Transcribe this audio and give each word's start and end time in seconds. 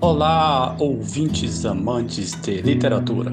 Olá, 0.00 0.76
ouvintes 0.78 1.64
amantes 1.64 2.32
de 2.32 2.60
literatura. 2.60 3.32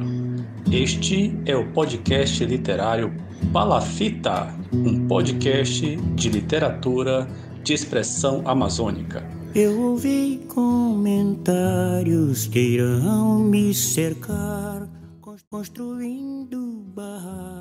Este 0.72 1.38
é 1.46 1.56
o 1.56 1.72
podcast 1.74 2.46
literário 2.46 3.14
Palafita, 3.52 4.48
um 4.74 5.08
podcast 5.08 5.96
de 6.16 6.30
literatura 6.30 7.28
de 7.64 7.74
expressão 7.74 8.42
amazônica. 8.46 9.24
Eu 9.54 9.78
ouvi 9.82 10.46
comentários 10.48 12.48
que 12.48 12.60
irão 12.60 13.40
me 13.40 13.74
cercar, 13.74 14.88
construindo 15.50 16.86
eu. 16.96 17.61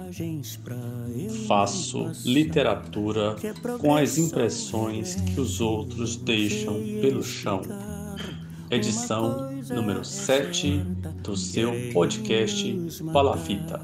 Faço 1.46 2.10
literatura 2.24 3.36
com 3.78 3.94
as 3.94 4.18
impressões 4.18 5.14
que 5.14 5.40
os 5.40 5.60
outros 5.60 6.16
deixam 6.16 6.74
pelo 7.00 7.22
chão. 7.22 7.62
Edição 8.70 9.52
número 9.68 10.04
7 10.04 10.78
do 11.22 11.36
seu 11.36 11.72
podcast 11.92 12.76
Palafita. 13.12 13.80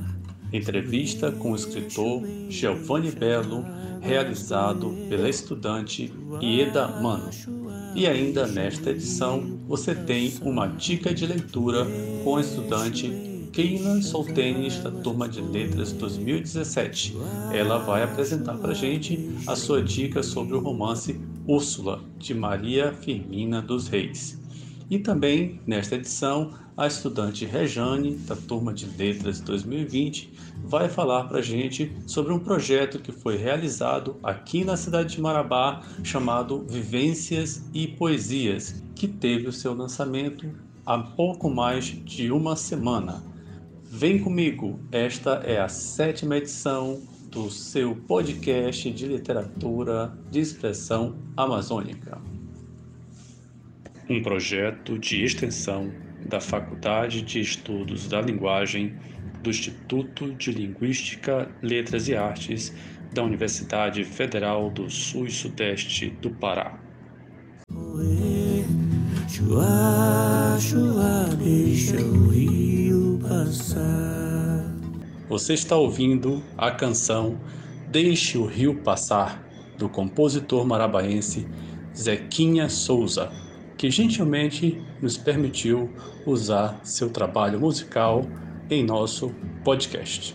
Entrevista 0.53 1.31
com 1.31 1.53
o 1.53 1.57
escritor 1.57 2.23
Giovanni 2.49 3.13
Belo, 3.13 3.65
realizado 4.01 4.97
pela 5.09 5.29
estudante 5.29 6.13
Ieda 6.41 6.89
Mano. 7.01 7.31
E 7.95 8.07
ainda 8.07 8.47
nesta 8.47 8.91
edição 8.91 9.61
você 9.67 9.95
tem 9.95 10.35
uma 10.43 10.67
dica 10.67 11.15
de 11.15 11.27
leitura 11.27 11.87
com 12.23 12.37
a 12.37 12.41
estudante 12.41 13.26
Keina 13.57 14.03
Soltenes 14.03 14.81
da 14.81 14.91
turma 14.91 15.27
de 15.27 15.41
letras 15.41 15.91
2017. 15.91 17.17
Ela 17.51 17.79
vai 17.79 18.03
apresentar 18.03 18.59
para 18.59 18.75
gente 18.75 19.31
a 19.47 19.57
sua 19.57 19.83
dica 19.83 20.23
sobre 20.23 20.55
o 20.55 20.61
romance 20.61 21.19
Úrsula 21.47 22.05
de 22.19 22.35
Maria 22.35 22.93
Firmina 22.93 23.63
dos 23.63 23.89
Reis. 23.89 24.39
E 24.91 24.99
também, 24.99 25.59
nesta 25.67 25.95
edição, 25.95 26.53
a 26.77 26.87
estudante 26.87 27.47
Rejane, 27.47 28.17
da 28.27 28.37
turma 28.37 28.75
de 28.75 28.85
Letras 28.85 29.41
2020, 29.41 30.35
vai 30.63 30.91
falar 30.91 31.25
para 31.25 31.39
a 31.39 31.43
gente 31.43 31.91
sobre 32.07 32.35
um 32.35 32.39
projeto 32.39 32.99
que 32.99 33.11
foi 33.11 33.39
realizado 33.39 34.17
aqui 34.23 34.65
na 34.65 34.77
cidade 34.77 35.15
de 35.15 35.21
Marabá, 35.23 35.81
chamado 36.05 36.63
Vivências 36.69 37.65
e 37.73 37.89
Poesias, 37.89 38.83
que 38.95 39.09
teve 39.09 39.49
o 39.49 39.53
seu 39.53 39.73
lançamento 39.73 40.47
há 40.85 40.99
pouco 40.99 41.49
mais 41.49 41.87
de 41.87 42.31
uma 42.31 42.55
semana. 42.55 43.35
Vem 43.89 44.19
comigo, 44.19 44.81
esta 44.93 45.43
é 45.45 45.61
a 45.61 45.69
sétima 45.69 46.37
edição 46.37 47.01
do 47.31 47.51
seu 47.51 47.95
podcast 47.95 48.91
de 48.91 49.07
literatura 49.07 50.13
de 50.31 50.41
expressão 50.41 51.17
amazônica 51.37 52.21
um 54.09 54.23
projeto 54.23 54.99
de 54.99 55.25
extensão 55.25 55.93
da 56.29 56.41
Faculdade 56.41 57.23
de 57.23 57.41
Estudos 57.41 58.09
da 58.09 58.21
Linguagem 58.21 58.97
do 59.43 59.51
Instituto 59.51 60.33
de 60.35 60.53
Linguística, 60.53 61.51
Letras 61.63 62.09
e 62.09 62.15
Artes 62.15 62.73
da 63.13 63.23
Universidade 63.23 64.05
Federal 64.05 64.71
do 64.71 64.91
Sul 64.91 65.27
e 65.27 65.31
Sudeste 65.31 66.11
do 66.11 66.31
Pará. 66.31 66.79
Você 75.29 75.55
está 75.55 75.77
ouvindo 75.77 76.43
a 76.57 76.71
canção 76.71 77.39
Deixe 77.89 78.37
o 78.37 78.47
Rio 78.47 78.77
Passar, 78.83 79.43
do 79.79 79.89
compositor 79.89 80.67
marabaense 80.67 81.47
Zequinha 81.97 82.69
Souza 82.69 83.31
que 83.77 83.91
gentilmente 83.91 84.81
nos 85.01 85.17
permitiu 85.17 85.91
usar 86.25 86.81
seu 86.83 87.11
trabalho 87.11 87.61
musical 87.61 88.27
em 88.71 88.85
nosso 88.85 89.31
podcast. 89.63 90.35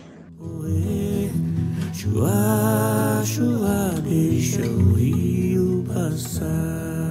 Chua, 1.92 3.22
chua, 3.24 3.94
deixa 4.02 4.62
o 4.62 4.94
rio 4.94 5.84
passar. 5.86 7.01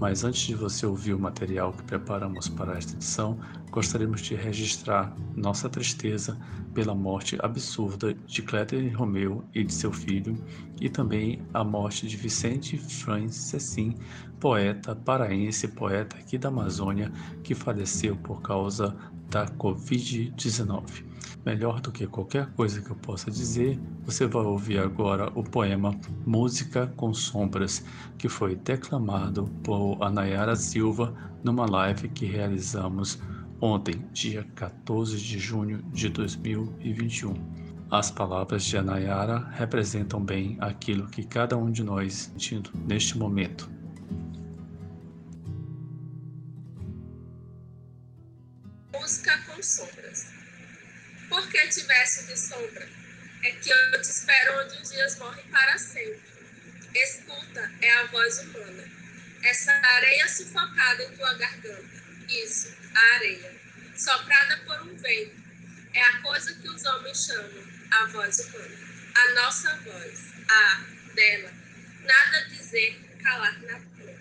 Mas 0.00 0.22
antes 0.22 0.42
de 0.42 0.54
você 0.54 0.86
ouvir 0.86 1.12
o 1.12 1.18
material 1.18 1.72
que 1.72 1.82
preparamos 1.82 2.48
para 2.48 2.78
esta 2.78 2.92
edição, 2.92 3.36
gostaríamos 3.70 4.20
de 4.20 4.36
registrar 4.36 5.12
nossa 5.34 5.68
tristeza 5.68 6.38
pela 6.72 6.94
morte 6.94 7.36
absurda 7.42 8.14
de 8.14 8.42
Cléter 8.42 8.96
Romeu 8.96 9.44
e 9.52 9.64
de 9.64 9.74
seu 9.74 9.92
filho, 9.92 10.38
e 10.80 10.88
também 10.88 11.42
a 11.52 11.64
morte 11.64 12.06
de 12.06 12.16
Vicente 12.16 12.78
Franz 12.78 13.34
Cecim, 13.34 13.96
poeta 14.38 14.94
paraense, 14.94 15.66
poeta 15.66 16.16
aqui 16.16 16.38
da 16.38 16.48
Amazônia, 16.48 17.10
que 17.42 17.54
faleceu 17.54 18.14
por 18.16 18.40
causa 18.40 18.96
da 19.28 19.46
Covid-19. 19.46 21.07
Melhor 21.44 21.80
do 21.80 21.90
que 21.92 22.06
qualquer 22.06 22.46
coisa 22.52 22.82
que 22.82 22.90
eu 22.90 22.96
possa 22.96 23.30
dizer, 23.30 23.78
você 24.04 24.26
vai 24.26 24.44
ouvir 24.44 24.78
agora 24.78 25.32
o 25.34 25.42
poema 25.42 25.98
Música 26.26 26.92
com 26.96 27.14
Sombras, 27.14 27.84
que 28.18 28.28
foi 28.28 28.54
declamado 28.56 29.44
por 29.62 29.96
Anayara 30.02 30.56
Silva 30.56 31.14
numa 31.42 31.64
live 31.64 32.08
que 32.08 32.26
realizamos 32.26 33.18
ontem, 33.60 34.04
dia 34.12 34.46
14 34.54 35.16
de 35.16 35.38
junho 35.38 35.82
de 35.92 36.08
2021. 36.08 37.34
As 37.90 38.10
palavras 38.10 38.64
de 38.64 38.76
Anayara 38.76 39.48
representam 39.52 40.22
bem 40.22 40.58
aquilo 40.60 41.08
que 41.08 41.24
cada 41.24 41.56
um 41.56 41.70
de 41.70 41.82
nós 41.82 42.30
sentindo 42.32 42.70
neste 42.86 43.16
momento. 43.16 43.77
De 52.26 52.36
sombra? 52.36 52.88
É 53.44 53.52
que 53.52 53.70
eu 53.70 54.02
te 54.02 54.10
espero 54.10 54.60
onde 54.60 54.82
os 54.82 54.90
dias 54.90 55.18
morrem 55.18 55.44
para 55.46 55.78
sempre. 55.78 56.20
Escuta 56.94 57.72
é 57.80 57.90
a 57.98 58.06
voz 58.06 58.38
humana. 58.40 58.84
Essa 59.44 59.72
areia 59.72 60.28
sufocada 60.28 61.04
em 61.04 61.16
tua 61.16 61.34
garganta. 61.34 62.02
Isso, 62.28 62.74
a 62.94 63.14
areia. 63.14 63.54
Soprada 63.96 64.58
por 64.66 64.82
um 64.82 64.96
vento. 64.96 65.36
É 65.94 66.02
a 66.02 66.22
coisa 66.22 66.54
que 66.54 66.68
os 66.68 66.84
homens 66.84 67.26
chamam 67.26 67.64
a 67.92 68.06
voz 68.06 68.38
humana. 68.40 68.76
A 69.16 69.30
nossa 69.34 69.76
voz, 69.76 70.20
a 70.50 70.84
dela. 71.14 71.52
Nada 72.02 72.48
dizer, 72.48 73.00
calar 73.22 73.58
na 73.62 73.78
tua. 73.78 74.14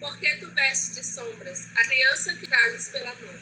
Porque 0.00 0.36
tu 0.36 0.50
vestes 0.50 0.96
de 0.96 1.04
sombras 1.04 1.68
a 1.76 1.84
criança 1.84 2.34
que 2.34 2.46
trazes 2.46 2.88
pela 2.88 3.14
mão, 3.14 3.40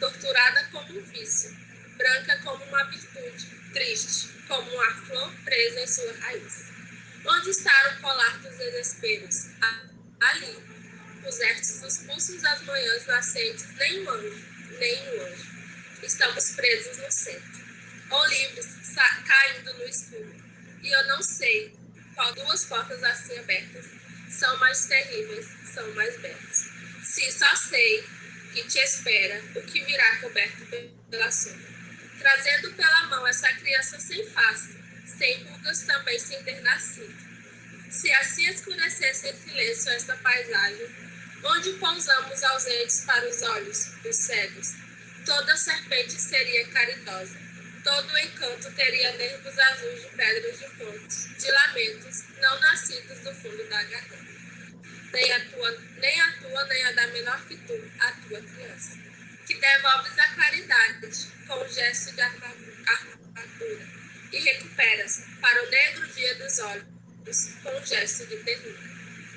torturada 0.00 0.68
como 0.72 0.98
um 0.98 1.02
vício, 1.04 1.56
branca 2.02 2.36
como 2.42 2.64
uma 2.64 2.84
virtude, 2.84 3.46
triste 3.72 4.28
como 4.48 4.68
uma 4.74 4.94
flor 5.06 5.32
presa 5.44 5.80
em 5.80 5.86
sua 5.86 6.12
raiz. 6.20 6.64
Onde 7.24 7.50
está 7.50 7.72
o 7.96 8.02
colar 8.02 8.38
dos 8.38 8.56
desesperos? 8.58 9.46
Ali, 10.20 10.56
os 11.24 11.98
pulsos 11.98 12.42
das 12.42 12.62
manhãs 12.62 13.06
nascentes, 13.06 13.66
nem 13.76 14.00
um 14.00 14.10
nem 14.78 15.08
um 15.10 15.26
anjo. 15.26 15.52
Estamos 16.02 16.50
presos 16.50 16.98
no 16.98 17.10
centro, 17.12 17.64
ou 18.10 18.26
livres, 18.26 18.66
caindo 19.24 19.72
no 19.74 19.84
escuro. 19.84 20.34
E 20.82 20.92
eu 20.92 21.06
não 21.06 21.22
sei 21.22 21.72
qual 22.16 22.34
duas 22.34 22.64
portas 22.64 23.02
assim 23.04 23.38
abertas 23.38 23.86
são 24.28 24.56
mais 24.58 24.86
terríveis, 24.86 25.46
são 25.72 25.94
mais 25.94 26.20
belas. 26.20 26.66
Se 27.04 27.30
só 27.30 27.54
sei 27.54 28.04
que 28.52 28.64
te 28.64 28.78
espera 28.80 29.40
o 29.54 29.62
que 29.62 29.84
virá 29.84 30.16
coberto 30.20 30.66
pela 31.08 31.30
sombra 31.30 31.71
trazendo 32.22 32.72
pela 32.74 33.06
mão 33.06 33.26
essa 33.26 33.52
criança 33.54 33.98
sem 33.98 34.24
face, 34.30 34.76
sem 35.04 35.42
rugas 35.44 35.82
também 35.82 36.18
sem 36.18 36.42
ter 36.44 36.60
nascido. 36.62 37.14
Se 37.90 38.10
assim 38.12 38.48
escurecesse 38.48 39.28
em 39.28 39.36
silêncio 39.36 39.90
esta 39.90 40.16
paisagem, 40.18 40.88
onde 41.42 41.72
pousamos 41.74 42.42
ausentes 42.44 43.04
para 43.04 43.28
os 43.28 43.42
olhos 43.42 43.86
dos 44.02 44.16
cegos, 44.16 44.74
toda 45.26 45.56
serpente 45.56 46.12
seria 46.12 46.68
caridosa, 46.68 47.36
todo 47.82 48.18
encanto 48.18 48.72
teria 48.72 49.12
nervos 49.16 49.58
azuis 49.58 50.02
de 50.02 50.08
pedras 50.16 50.58
de 50.60 50.68
fontes, 50.76 51.36
de 51.36 51.50
lamentos 51.50 52.22
não 52.40 52.60
nascidos 52.60 53.18
do 53.18 53.34
fundo 53.34 53.68
da 53.68 53.82
garganta. 53.82 54.32
Nem 55.12 55.32
a 55.32 55.50
tua, 55.50 55.70
nem 55.98 56.20
a 56.20 56.38
tua, 56.38 56.64
nem 56.66 56.84
a 56.84 56.92
da 56.92 57.06
menor 57.08 57.44
que 57.46 57.56
tu, 57.56 57.92
a 57.98 58.12
tua 58.12 58.40
criança 58.40 59.01
que 59.52 59.60
devolves 59.60 60.18
a 60.18 60.28
caridade 60.28 61.28
com 61.46 61.54
o 61.54 61.68
gesto 61.68 62.14
de 62.14 62.20
armadura 62.22 63.88
e 64.32 64.38
recuperas 64.38 65.24
para 65.40 65.62
o 65.62 65.70
negro 65.70 66.06
dia 66.14 66.34
dos 66.36 66.58
olhos 66.60 66.86
com 67.62 67.78
o 67.78 67.86
gesto 67.86 68.26
de 68.26 68.36
ternura. 68.38 68.92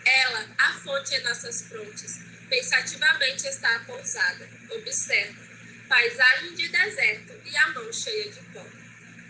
Ela, 0.05 0.55
a 0.57 0.73
fonte 0.79 1.15
em 1.15 1.23
nossas 1.23 1.63
frontes, 1.63 2.19
pensativamente 2.49 3.47
está 3.47 3.79
pousada, 3.79 4.49
observa, 4.71 5.41
paisagem 5.89 6.53
de 6.53 6.69
deserto 6.69 7.33
e 7.43 7.57
a 7.57 7.67
mão 7.69 7.91
cheia 7.91 8.31
de 8.31 8.39
pó. 8.53 8.65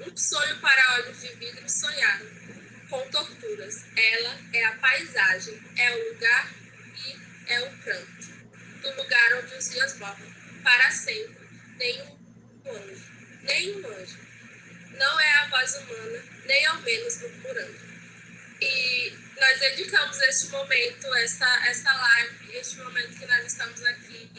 Um 0.02 0.16
sonho 0.16 0.60
para 0.60 0.94
olhos 0.96 1.20
de 1.22 1.34
vidro 1.36 1.68
sonhado, 1.68 2.30
com 2.90 3.10
torturas, 3.10 3.86
paisagem, 4.80 5.60
é 5.78 5.96
o 5.96 6.14
lugar 6.14 6.54
e 6.98 7.52
é 7.52 7.62
o 7.62 7.78
pranto, 7.78 8.28
do 8.82 8.96
lugar 8.96 9.44
onde 9.44 9.56
os 9.56 9.70
dias 9.70 9.98
morrem, 9.98 10.35
para 10.66 10.90
sempre, 10.90 11.48
nenhum 11.78 12.18
anjo, 12.66 13.12
nenhum 13.44 13.88
anjo. 13.88 14.18
Não 14.98 15.20
é 15.20 15.32
a 15.34 15.48
voz 15.50 15.76
humana, 15.76 16.24
nem 16.46 16.66
ao 16.66 16.82
menos 16.82 17.22
murmurando. 17.22 17.80
E 18.62 19.14
nós 19.40 19.60
dedicamos 19.60 20.20
este 20.22 20.48
momento, 20.48 21.14
essa, 21.16 21.68
essa 21.68 21.94
live, 21.94 22.58
este 22.58 22.78
momento 22.78 23.20
que 23.20 23.26
nós 23.28 23.46
estamos 23.46 23.86
aqui, 23.86 24.32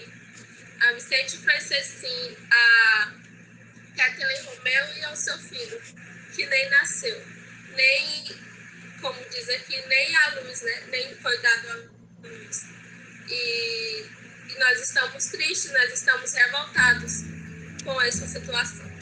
a 0.81 0.93
Vicente 0.93 1.38
Francessin, 1.38 2.37
a 2.50 3.12
Kathleen 3.96 4.43
Romeu 4.43 4.96
e 4.96 5.05
ao 5.05 5.14
seu 5.14 5.38
filho, 5.38 5.81
que 6.34 6.44
nem 6.46 6.70
nasceu, 6.70 7.25
nem, 7.76 8.25
como 9.00 9.22
diz 9.31 9.49
aqui, 9.49 9.81
nem 9.87 10.17
a 10.17 10.40
luz, 10.40 10.62
né? 10.62 10.87
nem 10.88 11.14
foi 11.17 11.38
dado 11.38 11.70
a 11.70 12.26
luz. 12.26 12.64
E, 13.29 14.06
nós 14.58 14.81
estamos 14.81 15.26
tristes, 15.26 15.72
nós 15.72 15.93
estamos 15.93 16.32
revoltados 16.32 17.25
com 17.84 18.00
essa 18.02 18.26
situação. 18.26 18.95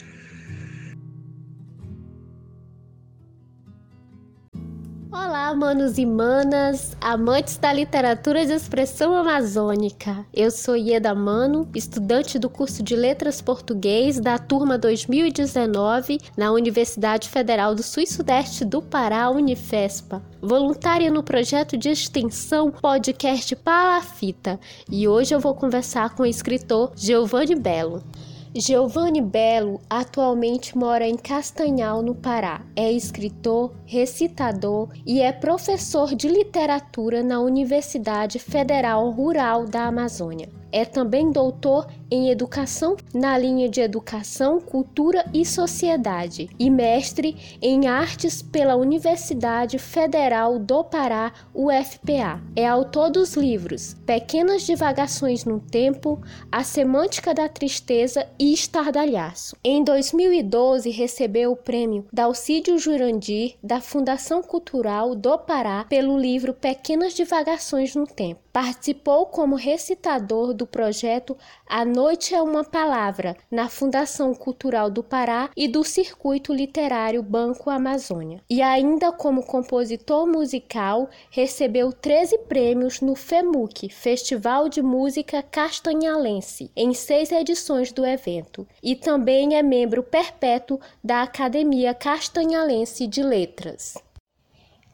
Olá, 5.45 5.53
manos 5.53 5.99
e 5.99 6.07
manas, 6.07 6.97
amantes 6.99 7.57
da 7.57 7.71
literatura 7.71 8.43
de 8.47 8.51
expressão 8.51 9.15
amazônica. 9.15 10.25
Eu 10.33 10.49
sou 10.49 10.75
Ieda 10.75 11.13
Mano, 11.13 11.69
estudante 11.75 12.39
do 12.39 12.49
curso 12.49 12.81
de 12.81 12.95
Letras 12.95 13.41
Português 13.41 14.19
da 14.19 14.39
turma 14.39 14.75
2019 14.75 16.19
na 16.35 16.51
Universidade 16.51 17.29
Federal 17.29 17.75
do 17.75 17.83
Sul 17.83 18.01
e 18.01 18.07
Sudeste 18.07 18.65
do 18.65 18.81
Pará, 18.81 19.29
Unifespa. 19.29 20.19
Voluntária 20.41 21.11
no 21.11 21.21
projeto 21.21 21.77
de 21.77 21.89
extensão 21.89 22.71
podcast 22.71 23.55
Palafita. 23.57 24.59
E 24.89 25.07
hoje 25.07 25.35
eu 25.35 25.39
vou 25.39 25.53
conversar 25.53 26.15
com 26.15 26.23
o 26.23 26.25
escritor 26.25 26.91
Giovanni 26.95 27.53
Belo. 27.53 28.01
Giovanni 28.57 29.21
Belo 29.21 29.81
atualmente 29.89 30.77
mora 30.77 31.05
em 31.05 31.17
Castanhal, 31.17 32.01
no 32.01 32.15
Pará. 32.15 32.61
É 32.73 32.89
escritor, 32.89 33.75
recitador 33.85 34.87
e 35.05 35.19
é 35.19 35.33
professor 35.33 36.15
de 36.15 36.29
literatura 36.29 37.21
na 37.21 37.41
Universidade 37.41 38.39
Federal 38.39 39.09
Rural 39.09 39.65
da 39.65 39.87
Amazônia. 39.87 40.47
É 40.75 40.83
também 40.83 41.31
doutor 41.31 41.87
em 42.11 42.29
educação 42.29 42.97
na 43.13 43.37
linha 43.37 43.69
de 43.69 43.79
educação, 43.79 44.59
cultura 44.59 45.25
e 45.33 45.45
sociedade 45.45 46.49
e 46.59 46.69
mestre 46.69 47.57
em 47.61 47.87
artes 47.87 48.41
pela 48.41 48.75
Universidade 48.75 49.79
Federal 49.79 50.59
do 50.59 50.83
Pará, 50.83 51.31
UFPA. 51.53 52.41
É 52.57 52.67
autor 52.67 53.09
dos 53.09 53.35
livros 53.35 53.95
Pequenas 54.05 54.63
Divagações 54.63 55.45
no 55.45 55.61
Tempo, 55.61 56.21
A 56.51 56.61
Semântica 56.61 57.33
da 57.33 57.47
Tristeza 57.47 58.27
e 58.37 58.53
Estardalhaço. 58.53 59.55
Em 59.63 59.81
2012, 59.81 60.89
recebeu 60.89 61.53
o 61.53 61.55
prêmio 61.55 62.05
Dalcídio 62.11 62.77
Jurandir 62.77 63.55
da 63.63 63.79
Fundação 63.79 64.43
Cultural 64.43 65.15
do 65.15 65.37
Pará 65.37 65.85
pelo 65.87 66.19
livro 66.19 66.53
Pequenas 66.53 67.13
Divagações 67.13 67.95
no 67.95 68.05
Tempo. 68.05 68.41
Participou 68.51 69.25
como 69.25 69.55
recitador 69.55 70.53
do 70.53 70.64
projeto 70.65 71.37
A 71.67 71.83
Noite 71.83 72.33
é 72.33 72.41
uma 72.41 72.63
Palavra, 72.63 73.35
na 73.49 73.69
Fundação 73.69 74.33
Cultural 74.33 74.89
do 74.89 75.03
Pará 75.03 75.49
e 75.55 75.67
do 75.67 75.83
Circuito 75.83 76.53
Literário 76.53 77.21
Banco 77.21 77.69
Amazônia. 77.69 78.41
E 78.49 78.61
ainda 78.61 79.11
como 79.11 79.45
compositor 79.45 80.27
musical, 80.27 81.09
recebeu 81.29 81.91
13 81.91 82.39
prêmios 82.47 83.01
no 83.01 83.15
FEMUC, 83.15 83.89
Festival 83.89 84.69
de 84.69 84.81
Música 84.81 85.43
Castanhalense, 85.43 86.71
em 86.75 86.93
seis 86.93 87.31
edições 87.31 87.91
do 87.91 88.05
evento. 88.05 88.67
E 88.81 88.95
também 88.95 89.55
é 89.55 89.63
membro 89.63 90.03
perpétuo 90.03 90.79
da 91.03 91.21
Academia 91.21 91.93
Castanhalense 91.93 93.07
de 93.07 93.21
Letras. 93.21 93.95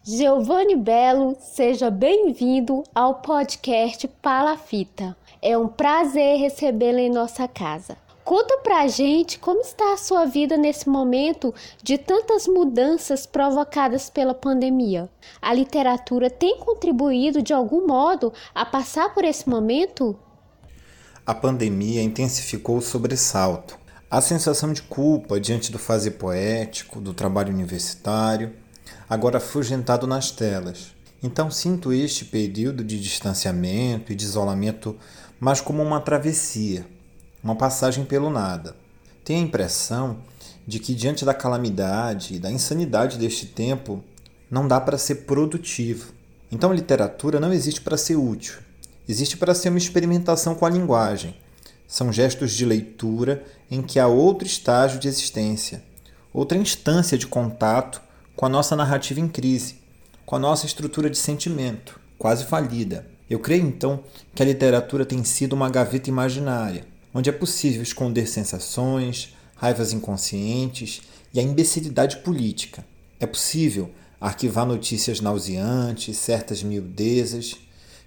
Giovanni 0.04 0.76
Belo, 0.76 1.38
seja 1.40 1.92
bem-vindo 1.92 2.82
ao 2.94 3.22
podcast 3.22 4.08
Palafita. 4.08 5.16
É 5.44 5.58
um 5.58 5.68
prazer 5.68 6.38
recebê-lo 6.38 7.00
em 7.00 7.10
nossa 7.10 7.48
casa. 7.48 7.98
Conta 8.24 8.60
pra 8.60 8.88
gente 8.88 9.40
como 9.40 9.62
está 9.62 9.94
a 9.94 9.98
sua 9.98 10.26
vida 10.26 10.56
nesse 10.56 10.88
momento 10.88 11.52
de 11.82 11.98
tantas 11.98 12.48
mudanças 12.48 13.26
provocadas 13.26 14.08
pela 14.08 14.36
pandemia. 14.36 15.10
A 15.42 15.52
literatura 15.52 16.30
tem 16.30 16.60
contribuído 16.60 17.42
de 17.42 17.54
algum 17.54 17.88
modo 17.88 18.32
a 18.54 18.64
passar 18.64 19.16
por 19.16 19.26
esse 19.26 19.50
momento? 19.50 20.16
A 21.26 21.34
pandemia 21.34 22.04
intensificou 22.04 22.78
o 22.78 22.82
sobressalto, 22.82 23.80
a 24.12 24.22
sensação 24.22 24.72
de 24.72 24.84
culpa 24.84 25.40
diante 25.40 25.72
do 25.72 25.80
fazer 25.80 26.12
poético, 26.12 27.02
do 27.02 27.16
trabalho 27.16 27.52
universitário 27.52 28.54
agora 29.10 29.40
afugentado 29.40 30.06
nas 30.06 30.30
telas. 30.30 30.94
Então 31.24 31.52
sinto 31.52 31.94
este 31.94 32.26
período 32.26 32.84
de 32.84 33.00
distanciamento 33.00 34.12
e 34.12 34.16
de 34.16 34.26
isolamento 34.26 34.98
mais 35.42 35.60
como 35.60 35.82
uma 35.82 36.00
travessia, 36.00 36.86
uma 37.44 37.56
passagem 37.56 38.06
pelo 38.06 38.30
nada. 38.30 38.76
Tenho 39.26 39.40
a 39.40 39.48
impressão 39.48 40.20
de 40.68 40.78
que, 40.78 40.94
diante 40.94 41.26
da 41.26 41.34
calamidade 41.34 42.36
e 42.36 42.40
da 42.40 42.52
insanidade 42.52 43.18
deste 43.18 43.48
tempo, 43.48 44.04
não 44.52 44.68
dá 44.68 44.80
para 44.80 45.00
ser 45.00 45.26
produtivo. 45.26 46.14
Então 46.52 46.72
literatura 46.72 47.40
não 47.40 47.52
existe 47.52 47.82
para 47.82 47.98
ser 47.98 48.18
útil, 48.18 48.60
existe 49.10 49.36
para 49.36 49.56
ser 49.56 49.70
uma 49.70 49.80
experimentação 49.80 50.54
com 50.54 50.64
a 50.64 50.70
linguagem. 50.70 51.36
São 51.88 52.14
gestos 52.14 52.52
de 52.52 52.64
leitura 52.64 53.44
em 53.70 53.82
que 53.82 54.00
há 54.00 54.06
outro 54.06 54.46
estágio 54.46 55.00
de 55.00 55.08
existência, 55.08 55.84
outra 56.32 56.56
instância 56.56 57.18
de 57.18 57.26
contato 57.26 58.00
com 58.36 58.46
a 58.46 58.50
nossa 58.50 58.76
narrativa 58.76 59.20
em 59.20 59.28
crise, 59.28 59.80
com 60.24 60.36
a 60.36 60.40
nossa 60.40 60.68
estrutura 60.68 61.10
de 61.10 61.18
sentimento, 61.18 62.00
quase 62.20 62.46
falida. 62.46 63.11
Eu 63.32 63.40
creio 63.40 63.66
então 63.66 64.04
que 64.36 64.44
a 64.44 64.46
literatura 64.46 65.06
tem 65.06 65.24
sido 65.24 65.54
uma 65.54 65.70
gaveta 65.70 66.10
imaginária, 66.10 66.86
onde 67.14 67.30
é 67.30 67.32
possível 67.32 67.82
esconder 67.82 68.28
sensações, 68.28 69.34
raivas 69.56 69.94
inconscientes 69.94 71.02
e 71.34 71.40
a 71.40 71.42
imbecilidade 71.42 72.18
política. 72.18 72.84
É 73.22 73.26
possível 73.26 73.90
arquivar 74.20 74.66
notícias 74.66 75.22
nauseantes, 75.22 76.18
certas 76.18 76.62
miudezas 76.62 77.56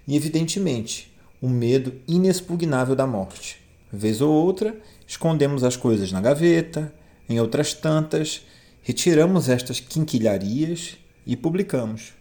e, 0.07 0.15
evidentemente, 0.15 1.11
o 1.41 1.47
um 1.47 1.49
medo 1.49 1.99
inexpugnável 2.07 2.95
da 2.95 3.07
morte. 3.07 3.59
Vez 3.91 4.21
ou 4.21 4.31
outra, 4.31 4.79
escondemos 5.07 5.63
as 5.63 5.75
coisas 5.75 6.11
na 6.11 6.21
gaveta, 6.21 6.93
em 7.27 7.39
outras 7.39 7.73
tantas, 7.73 8.45
retiramos 8.83 9.49
estas 9.49 9.79
quinquilharias 9.79 10.97
e 11.25 11.35
publicamos. 11.35 12.14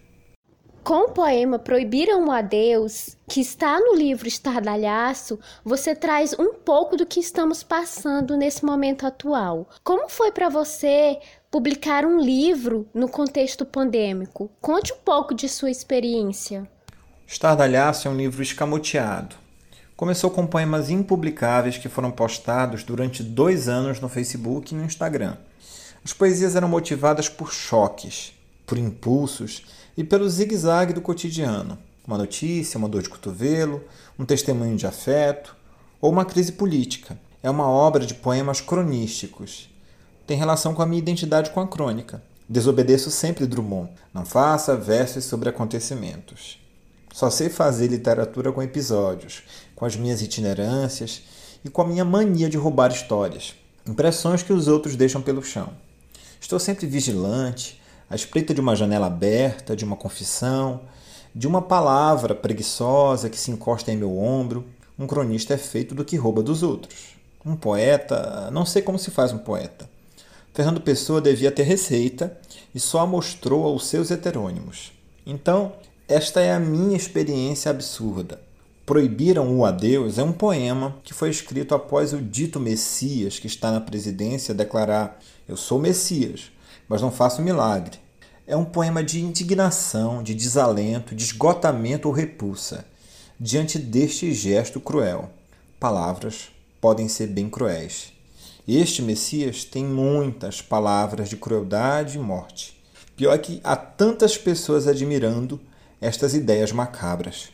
Com 0.84 1.06
o 1.06 1.08
poema 1.08 1.58
Proibiram 1.58 2.26
o 2.26 2.30
Adeus, 2.30 3.16
que 3.26 3.40
está 3.40 3.80
no 3.80 3.94
livro 3.94 4.28
Estardalhaço, 4.28 5.40
você 5.64 5.96
traz 5.96 6.38
um 6.38 6.52
pouco 6.52 6.94
do 6.94 7.06
que 7.06 7.18
estamos 7.18 7.62
passando 7.62 8.36
nesse 8.36 8.66
momento 8.66 9.06
atual. 9.06 9.66
Como 9.82 10.10
foi 10.10 10.30
para 10.30 10.50
você 10.50 11.18
publicar 11.50 12.04
um 12.04 12.20
livro 12.20 12.86
no 12.92 13.08
contexto 13.08 13.64
pandêmico? 13.64 14.50
Conte 14.60 14.92
um 14.92 14.98
pouco 15.02 15.34
de 15.34 15.48
sua 15.48 15.70
experiência. 15.70 16.68
Estardalhaço 17.26 18.06
é 18.06 18.10
um 18.10 18.16
livro 18.18 18.42
escamoteado. 18.42 19.36
Começou 19.96 20.30
com 20.30 20.46
poemas 20.46 20.90
impublicáveis 20.90 21.78
que 21.78 21.88
foram 21.88 22.10
postados 22.10 22.84
durante 22.84 23.22
dois 23.22 23.70
anos 23.70 24.00
no 24.00 24.08
Facebook 24.10 24.74
e 24.74 24.76
no 24.76 24.84
Instagram. 24.84 25.38
As 26.04 26.12
poesias 26.12 26.54
eram 26.54 26.68
motivadas 26.68 27.26
por 27.26 27.54
choques, 27.54 28.34
por 28.66 28.76
impulsos 28.76 29.64
e 29.96 30.02
pelo 30.04 30.28
zigue-zague 30.28 30.92
do 30.92 31.00
cotidiano. 31.00 31.78
Uma 32.06 32.18
notícia, 32.18 32.78
uma 32.78 32.88
dor 32.88 33.02
de 33.02 33.08
cotovelo, 33.08 33.82
um 34.18 34.24
testemunho 34.24 34.76
de 34.76 34.86
afeto 34.86 35.56
ou 36.00 36.10
uma 36.10 36.24
crise 36.24 36.52
política. 36.52 37.18
É 37.42 37.50
uma 37.50 37.68
obra 37.68 38.04
de 38.04 38.14
poemas 38.14 38.60
cronísticos. 38.60 39.70
Tem 40.26 40.36
relação 40.36 40.74
com 40.74 40.82
a 40.82 40.86
minha 40.86 40.98
identidade 40.98 41.50
com 41.50 41.60
a 41.60 41.68
crônica. 41.68 42.22
Desobedeço 42.48 43.10
sempre 43.10 43.46
Drummond. 43.46 43.90
Não 44.12 44.24
faça 44.24 44.76
versos 44.76 45.24
sobre 45.24 45.48
acontecimentos. 45.48 46.58
Só 47.12 47.30
sei 47.30 47.48
fazer 47.48 47.86
literatura 47.86 48.50
com 48.50 48.62
episódios, 48.62 49.44
com 49.76 49.84
as 49.84 49.94
minhas 49.94 50.20
itinerâncias 50.20 51.22
e 51.64 51.70
com 51.70 51.82
a 51.82 51.86
minha 51.86 52.04
mania 52.04 52.48
de 52.48 52.56
roubar 52.56 52.90
histórias, 52.90 53.54
impressões 53.86 54.42
que 54.42 54.52
os 54.52 54.68
outros 54.68 54.96
deixam 54.96 55.22
pelo 55.22 55.42
chão. 55.42 55.70
Estou 56.40 56.58
sempre 56.58 56.86
vigilante, 56.86 57.80
à 58.14 58.16
espreita 58.16 58.54
de 58.54 58.60
uma 58.60 58.76
janela 58.76 59.08
aberta, 59.08 59.74
de 59.74 59.84
uma 59.84 59.96
confissão, 59.96 60.82
de 61.34 61.48
uma 61.48 61.60
palavra 61.60 62.32
preguiçosa 62.32 63.28
que 63.28 63.36
se 63.36 63.50
encosta 63.50 63.90
em 63.90 63.96
meu 63.96 64.16
ombro. 64.16 64.64
Um 64.96 65.04
cronista 65.04 65.54
é 65.54 65.58
feito 65.58 65.96
do 65.96 66.04
que 66.04 66.16
rouba 66.16 66.40
dos 66.40 66.62
outros. 66.62 67.16
Um 67.44 67.56
poeta, 67.56 68.48
não 68.52 68.64
sei 68.64 68.82
como 68.82 69.00
se 69.00 69.10
faz 69.10 69.32
um 69.32 69.38
poeta. 69.38 69.90
Fernando 70.52 70.80
Pessoa 70.80 71.20
devia 71.20 71.50
ter 71.50 71.64
receita 71.64 72.38
e 72.72 72.78
só 72.78 73.00
a 73.00 73.06
mostrou 73.06 73.64
aos 73.64 73.88
seus 73.88 74.12
heterônimos. 74.12 74.92
Então, 75.26 75.72
Esta 76.06 76.40
é 76.40 76.52
a 76.52 76.60
minha 76.60 76.96
experiência 76.96 77.70
absurda. 77.70 78.38
Proibiram 78.86 79.58
o 79.58 79.64
Adeus 79.64 80.18
é 80.18 80.22
um 80.22 80.32
poema 80.32 80.94
que 81.02 81.14
foi 81.14 81.30
escrito 81.30 81.74
após 81.74 82.12
o 82.12 82.20
dito 82.20 82.60
Messias, 82.60 83.38
que 83.38 83.46
está 83.46 83.72
na 83.72 83.80
presidência, 83.80 84.54
declarar: 84.54 85.18
Eu 85.48 85.56
sou 85.56 85.78
Messias, 85.78 86.52
mas 86.86 87.00
não 87.00 87.10
faço 87.10 87.40
milagre. 87.40 88.03
É 88.46 88.54
um 88.54 88.64
poema 88.64 89.02
de 89.02 89.20
indignação, 89.20 90.22
de 90.22 90.34
desalento, 90.34 91.14
de 91.14 91.24
esgotamento 91.24 92.08
ou 92.08 92.14
repulsa 92.14 92.84
diante 93.40 93.78
deste 93.78 94.34
gesto 94.34 94.78
cruel. 94.78 95.30
Palavras 95.80 96.50
podem 96.78 97.08
ser 97.08 97.28
bem 97.28 97.48
cruéis. 97.48 98.12
Este 98.68 99.00
Messias 99.00 99.64
tem 99.64 99.82
muitas 99.82 100.60
palavras 100.60 101.30
de 101.30 101.38
crueldade 101.38 102.18
e 102.18 102.20
morte. 102.20 102.78
Pior 103.16 103.32
é 103.32 103.38
que 103.38 103.62
há 103.64 103.76
tantas 103.76 104.36
pessoas 104.36 104.86
admirando 104.86 105.58
estas 105.98 106.34
ideias 106.34 106.70
macabras. 106.70 107.53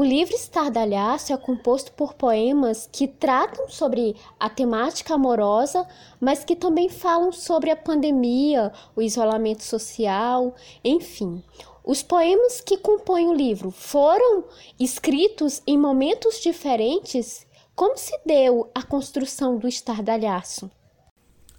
O 0.00 0.02
livro 0.02 0.34
Estardalhaço 0.34 1.30
é 1.30 1.36
composto 1.36 1.92
por 1.92 2.14
poemas 2.14 2.88
que 2.90 3.06
tratam 3.06 3.68
sobre 3.68 4.16
a 4.38 4.48
temática 4.48 5.12
amorosa, 5.12 5.86
mas 6.18 6.42
que 6.42 6.56
também 6.56 6.88
falam 6.88 7.30
sobre 7.30 7.70
a 7.70 7.76
pandemia, 7.76 8.72
o 8.96 9.02
isolamento 9.02 9.62
social, 9.62 10.54
enfim. 10.82 11.44
Os 11.84 12.02
poemas 12.02 12.62
que 12.62 12.78
compõem 12.78 13.28
o 13.28 13.34
livro 13.34 13.70
foram 13.70 14.44
escritos 14.78 15.60
em 15.66 15.76
momentos 15.76 16.40
diferentes? 16.40 17.46
Como 17.76 17.98
se 17.98 18.18
deu 18.24 18.70
a 18.74 18.82
construção 18.82 19.58
do 19.58 19.68
estardalhaço? 19.68 20.70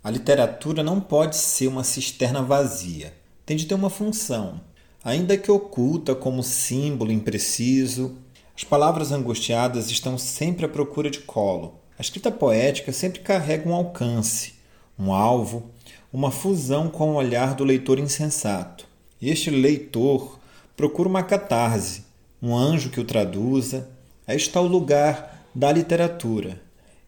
A 0.04 0.10
literatura 0.10 0.82
não 0.82 1.00
pode 1.00 1.36
ser 1.36 1.68
uma 1.68 1.84
cisterna 1.84 2.42
vazia. 2.42 3.14
Tem 3.46 3.56
de 3.56 3.68
ter 3.68 3.76
uma 3.76 3.92
função, 3.92 4.60
ainda 5.04 5.38
que 5.38 5.52
oculta 5.52 6.16
como 6.16 6.42
símbolo 6.42 7.12
impreciso. 7.12 8.18
As 8.56 8.64
palavras 8.64 9.12
angustiadas 9.12 9.90
estão 9.90 10.18
sempre 10.18 10.66
à 10.66 10.70
procura 10.70 11.10
de 11.10 11.20
colo. 11.20 11.80
A 11.98 12.02
escrita 12.02 12.32
poética 12.32 12.92
sempre 12.92 13.20
carrega 13.20 13.68
um 13.70 13.74
alcance, 13.74 14.54
um 14.98 15.14
alvo, 15.14 15.70
uma 16.12 16.32
fusão 16.32 16.90
com 16.90 17.12
o 17.12 17.16
olhar 17.16 17.56
do 17.56 17.64
leitor 17.64 18.00
insensato. 18.00 18.86
Este 19.22 19.50
leitor 19.50 20.40
procura 20.76 21.08
uma 21.08 21.24
catarse, 21.24 22.04
um 22.42 22.56
anjo 22.56 22.90
que 22.90 23.00
o 23.00 23.06
traduza. 23.06 23.90
Aí 24.28 24.36
está 24.36 24.60
o 24.60 24.68
lugar 24.68 25.46
da 25.54 25.72
literatura, 25.72 26.62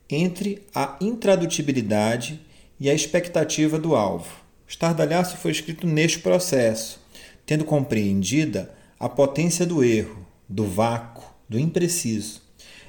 entre 0.10 0.66
a 0.74 0.98
intradutibilidade 1.00 2.40
e 2.80 2.90
a 2.90 2.94
expectativa 2.94 3.80
do 3.80 3.96
alvo. 3.96 4.44
Estardalhaço 4.68 5.38
foi 5.38 5.52
escrito 5.52 5.86
neste 5.86 6.20
processo, 6.20 7.00
tendo 7.46 7.64
compreendida 7.64 8.74
a 9.00 9.08
potência 9.08 9.66
do 9.66 9.84
erro, 9.84 10.26
do 10.48 10.66
vácuo, 10.66 11.13
do 11.54 11.60
impreciso. 11.60 12.42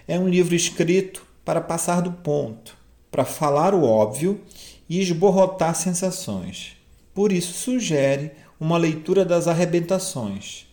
É 0.08 0.18
um 0.18 0.26
livro 0.26 0.54
escrito 0.54 1.24
para 1.44 1.60
passar 1.60 2.00
do 2.00 2.10
ponto, 2.10 2.76
para 3.10 3.24
falar 3.24 3.74
o 3.74 3.84
óbvio 3.84 4.40
e 4.88 5.00
esborrotar 5.00 5.74
sensações. 5.74 6.76
Por 7.12 7.30
isso, 7.30 7.52
sugere 7.52 8.32
uma 8.58 8.78
leitura 8.78 9.24
das 9.24 9.46
arrebentações. 9.46 10.66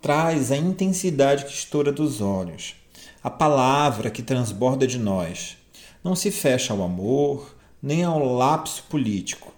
Traz 0.00 0.52
a 0.52 0.56
intensidade 0.56 1.46
que 1.46 1.52
estoura 1.52 1.90
dos 1.90 2.20
olhos, 2.20 2.76
a 3.22 3.30
palavra 3.30 4.10
que 4.10 4.22
transborda 4.22 4.86
de 4.86 4.98
nós. 4.98 5.56
Não 6.04 6.14
se 6.14 6.30
fecha 6.30 6.74
ao 6.74 6.82
amor, 6.82 7.56
nem 7.82 8.04
ao 8.04 8.22
lapso 8.22 8.84
político. 8.90 9.54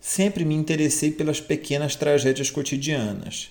Sempre 0.00 0.44
me 0.44 0.56
interessei 0.56 1.12
pelas 1.12 1.40
pequenas 1.40 1.94
tragédias 1.94 2.50
cotidianas, 2.50 3.50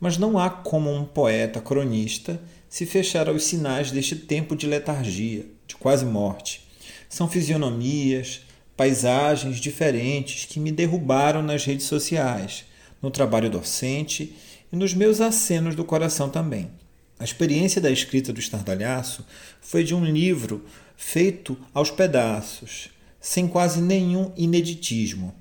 mas 0.00 0.16
não 0.16 0.38
há 0.38 0.48
como 0.48 0.90
um 0.90 1.04
poeta 1.04 1.60
cronista 1.60 2.40
se 2.72 2.86
fechar 2.86 3.28
aos 3.28 3.44
sinais 3.44 3.90
deste 3.90 4.16
tempo 4.16 4.56
de 4.56 4.66
letargia, 4.66 5.44
de 5.66 5.76
quase 5.76 6.06
morte. 6.06 6.66
São 7.06 7.28
fisionomias, 7.28 8.46
paisagens 8.74 9.58
diferentes 9.58 10.46
que 10.46 10.58
me 10.58 10.72
derrubaram 10.72 11.42
nas 11.42 11.66
redes 11.66 11.84
sociais 11.84 12.64
no 13.02 13.10
trabalho 13.10 13.50
docente 13.50 14.34
e 14.72 14.76
nos 14.76 14.94
meus 14.94 15.20
acenos 15.20 15.74
do 15.74 15.84
coração 15.84 16.30
também. 16.30 16.70
A 17.18 17.24
experiência 17.24 17.78
da 17.78 17.90
escrita 17.90 18.32
do 18.32 18.40
estardalhaço 18.40 19.26
foi 19.60 19.84
de 19.84 19.94
um 19.94 20.02
livro 20.02 20.64
feito 20.96 21.58
aos 21.74 21.90
pedaços, 21.90 22.88
sem 23.20 23.46
quase 23.46 23.82
nenhum 23.82 24.32
ineditismo. 24.34 25.34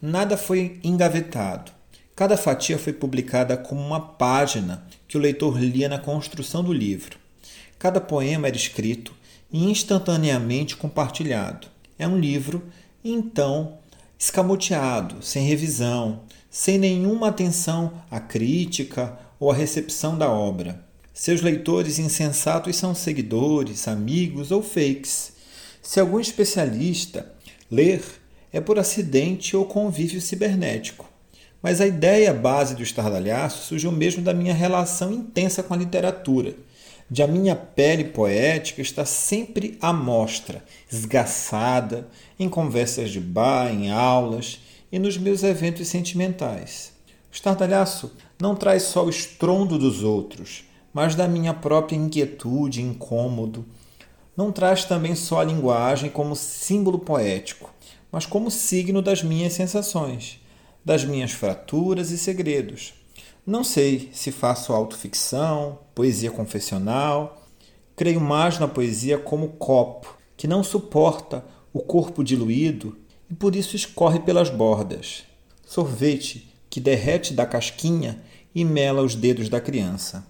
Nada 0.00 0.36
foi 0.36 0.78
engavetado. 0.84 1.72
Cada 2.14 2.36
fatia 2.36 2.78
foi 2.78 2.92
publicada 2.92 3.56
como 3.56 3.80
uma 3.80 4.00
página 4.00 4.85
que 5.08 5.16
o 5.16 5.20
leitor 5.20 5.58
lia 5.58 5.88
na 5.88 5.98
construção 5.98 6.62
do 6.62 6.72
livro. 6.72 7.18
Cada 7.78 8.00
poema 8.00 8.48
era 8.48 8.56
escrito 8.56 9.14
e 9.52 9.70
instantaneamente 9.70 10.76
compartilhado. 10.76 11.68
É 11.98 12.06
um 12.06 12.18
livro, 12.18 12.62
então, 13.04 13.78
escamoteado, 14.18 15.22
sem 15.22 15.46
revisão, 15.46 16.22
sem 16.50 16.78
nenhuma 16.78 17.28
atenção 17.28 18.02
à 18.10 18.18
crítica 18.18 19.18
ou 19.38 19.50
à 19.50 19.54
recepção 19.54 20.16
da 20.16 20.30
obra. 20.30 20.84
Seus 21.12 21.40
leitores 21.40 21.98
insensatos 21.98 22.76
são 22.76 22.94
seguidores, 22.94 23.88
amigos 23.88 24.50
ou 24.50 24.62
fakes. 24.62 25.32
Se 25.82 26.00
algum 26.00 26.20
especialista 26.20 27.32
ler, 27.70 28.02
é 28.52 28.60
por 28.60 28.78
acidente 28.78 29.56
ou 29.56 29.64
convívio 29.64 30.20
cibernético. 30.20 31.08
Mas 31.62 31.80
a 31.80 31.86
ideia 31.86 32.32
base 32.32 32.74
do 32.74 32.82
estardalhaço 32.82 33.66
surgiu 33.66 33.90
mesmo 33.90 34.22
da 34.22 34.34
minha 34.34 34.54
relação 34.54 35.12
intensa 35.12 35.62
com 35.62 35.74
a 35.74 35.76
literatura, 35.76 36.54
de 37.10 37.22
a 37.22 37.26
minha 37.26 37.54
pele 37.54 38.04
poética 38.04 38.82
estar 38.82 39.04
sempre 39.04 39.78
à 39.80 39.92
mostra, 39.92 40.64
esgaçada, 40.90 42.08
em 42.38 42.48
conversas 42.48 43.10
de 43.10 43.20
bar, 43.20 43.72
em 43.72 43.90
aulas, 43.90 44.60
e 44.90 44.98
nos 44.98 45.16
meus 45.16 45.42
eventos 45.42 45.88
sentimentais. 45.88 46.92
O 47.30 47.34
estardalhaço 47.34 48.12
não 48.40 48.54
traz 48.54 48.84
só 48.84 49.04
o 49.04 49.10
estrondo 49.10 49.78
dos 49.78 50.02
outros, 50.02 50.64
mas 50.92 51.14
da 51.14 51.28
minha 51.28 51.52
própria 51.52 51.96
inquietude, 51.96 52.82
incômodo. 52.82 53.64
Não 54.36 54.52
traz 54.52 54.84
também 54.84 55.14
só 55.14 55.40
a 55.40 55.44
linguagem 55.44 56.10
como 56.10 56.36
símbolo 56.36 56.98
poético, 56.98 57.72
mas 58.10 58.26
como 58.26 58.50
signo 58.50 59.02
das 59.02 59.22
minhas 59.22 59.52
sensações, 59.52 60.40
das 60.86 61.04
minhas 61.04 61.32
fraturas 61.32 62.12
e 62.12 62.16
segredos. 62.16 62.94
Não 63.44 63.64
sei 63.64 64.08
se 64.12 64.30
faço 64.30 64.72
autoficção, 64.72 65.80
poesia 65.92 66.30
confessional. 66.30 67.44
Creio 67.96 68.20
mais 68.20 68.60
na 68.60 68.68
poesia 68.68 69.18
como 69.18 69.48
copo, 69.48 70.16
que 70.36 70.46
não 70.46 70.62
suporta 70.62 71.44
o 71.72 71.80
corpo 71.80 72.22
diluído 72.22 72.96
e 73.28 73.34
por 73.34 73.56
isso 73.56 73.74
escorre 73.74 74.20
pelas 74.20 74.48
bordas. 74.48 75.24
Sorvete 75.66 76.54
que 76.70 76.78
derrete 76.78 77.34
da 77.34 77.44
casquinha 77.44 78.22
e 78.54 78.64
mela 78.64 79.02
os 79.02 79.16
dedos 79.16 79.48
da 79.48 79.60
criança. 79.60 80.24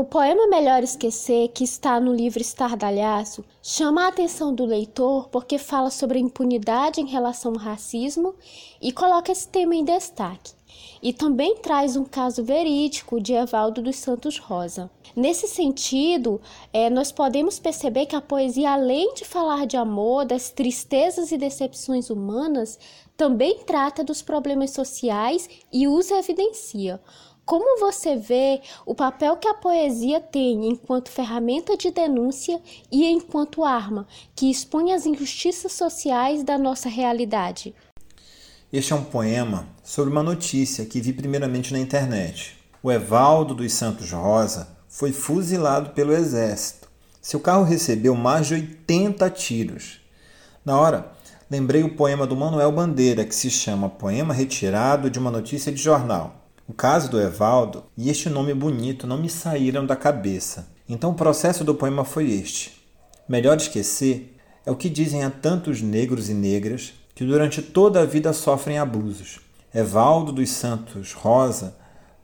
O 0.00 0.04
poema 0.06 0.46
Melhor 0.46 0.82
Esquecer, 0.82 1.48
que 1.48 1.62
está 1.62 2.00
no 2.00 2.10
livro 2.14 2.40
Estardalhaço, 2.40 3.44
chama 3.62 4.06
a 4.06 4.08
atenção 4.08 4.54
do 4.54 4.64
leitor 4.64 5.28
porque 5.28 5.58
fala 5.58 5.90
sobre 5.90 6.16
a 6.16 6.22
impunidade 6.22 7.02
em 7.02 7.06
relação 7.06 7.52
ao 7.52 7.58
racismo 7.58 8.34
e 8.80 8.92
coloca 8.92 9.30
esse 9.30 9.46
tema 9.46 9.76
em 9.76 9.84
destaque. 9.84 10.54
E 11.02 11.12
também 11.12 11.56
traz 11.56 11.96
um 11.96 12.04
caso 12.04 12.42
verídico 12.42 13.20
de 13.20 13.34
Evaldo 13.34 13.82
dos 13.82 13.96
Santos 13.96 14.38
Rosa. 14.38 14.90
Nesse 15.14 15.46
sentido, 15.46 16.40
é, 16.72 16.88
nós 16.88 17.12
podemos 17.12 17.58
perceber 17.58 18.06
que 18.06 18.16
a 18.16 18.22
poesia, 18.22 18.70
além 18.72 19.12
de 19.12 19.26
falar 19.26 19.66
de 19.66 19.76
amor, 19.76 20.24
das 20.24 20.48
tristezas 20.48 21.30
e 21.30 21.36
decepções 21.36 22.08
humanas, 22.08 22.78
também 23.18 23.58
trata 23.66 24.02
dos 24.02 24.22
problemas 24.22 24.70
sociais 24.70 25.46
e 25.70 25.86
os 25.86 26.10
evidencia. 26.10 26.98
Como 27.50 27.80
você 27.80 28.14
vê 28.14 28.60
o 28.86 28.94
papel 28.94 29.36
que 29.36 29.48
a 29.48 29.54
poesia 29.54 30.20
tem 30.20 30.68
enquanto 30.68 31.10
ferramenta 31.10 31.76
de 31.76 31.90
denúncia 31.90 32.62
e 32.92 33.04
enquanto 33.06 33.64
arma 33.64 34.06
que 34.36 34.48
expõe 34.48 34.92
as 34.92 35.04
injustiças 35.04 35.72
sociais 35.72 36.44
da 36.44 36.56
nossa 36.56 36.88
realidade? 36.88 37.74
Este 38.72 38.92
é 38.92 38.96
um 38.96 39.02
poema 39.02 39.66
sobre 39.82 40.12
uma 40.12 40.22
notícia 40.22 40.86
que 40.86 41.00
vi 41.00 41.12
primeiramente 41.12 41.72
na 41.72 41.80
internet. 41.80 42.56
O 42.80 42.92
Evaldo 42.92 43.52
dos 43.52 43.72
Santos 43.72 44.12
Rosa 44.12 44.68
foi 44.88 45.10
fuzilado 45.10 45.90
pelo 45.90 46.12
exército. 46.12 46.88
Seu 47.20 47.40
carro 47.40 47.64
recebeu 47.64 48.14
mais 48.14 48.46
de 48.46 48.54
80 48.54 49.28
tiros. 49.30 50.00
Na 50.64 50.78
hora, 50.78 51.10
lembrei 51.50 51.82
o 51.82 51.96
poema 51.96 52.28
do 52.28 52.36
Manuel 52.36 52.70
Bandeira, 52.70 53.24
que 53.24 53.34
se 53.34 53.50
chama 53.50 53.88
Poema 53.88 54.32
Retirado 54.32 55.10
de 55.10 55.18
uma 55.18 55.32
Notícia 55.32 55.72
de 55.72 55.82
Jornal. 55.82 56.39
O 56.70 56.72
caso 56.72 57.10
do 57.10 57.20
Evaldo 57.20 57.82
e 57.96 58.08
este 58.08 58.28
nome 58.28 58.54
bonito 58.54 59.04
não 59.04 59.18
me 59.18 59.28
saíram 59.28 59.84
da 59.84 59.96
cabeça. 59.96 60.68
Então 60.88 61.10
o 61.10 61.14
processo 61.14 61.64
do 61.64 61.74
poema 61.74 62.04
foi 62.04 62.30
este. 62.30 62.80
Melhor 63.28 63.56
esquecer 63.56 64.36
é 64.64 64.70
o 64.70 64.76
que 64.76 64.88
dizem 64.88 65.24
a 65.24 65.30
tantos 65.30 65.82
negros 65.82 66.30
e 66.30 66.32
negras 66.32 66.92
que 67.12 67.24
durante 67.24 67.60
toda 67.60 68.00
a 68.00 68.06
vida 68.06 68.32
sofrem 68.32 68.78
abusos. 68.78 69.40
Evaldo 69.74 70.30
dos 70.30 70.48
Santos 70.50 71.12
Rosa 71.12 71.74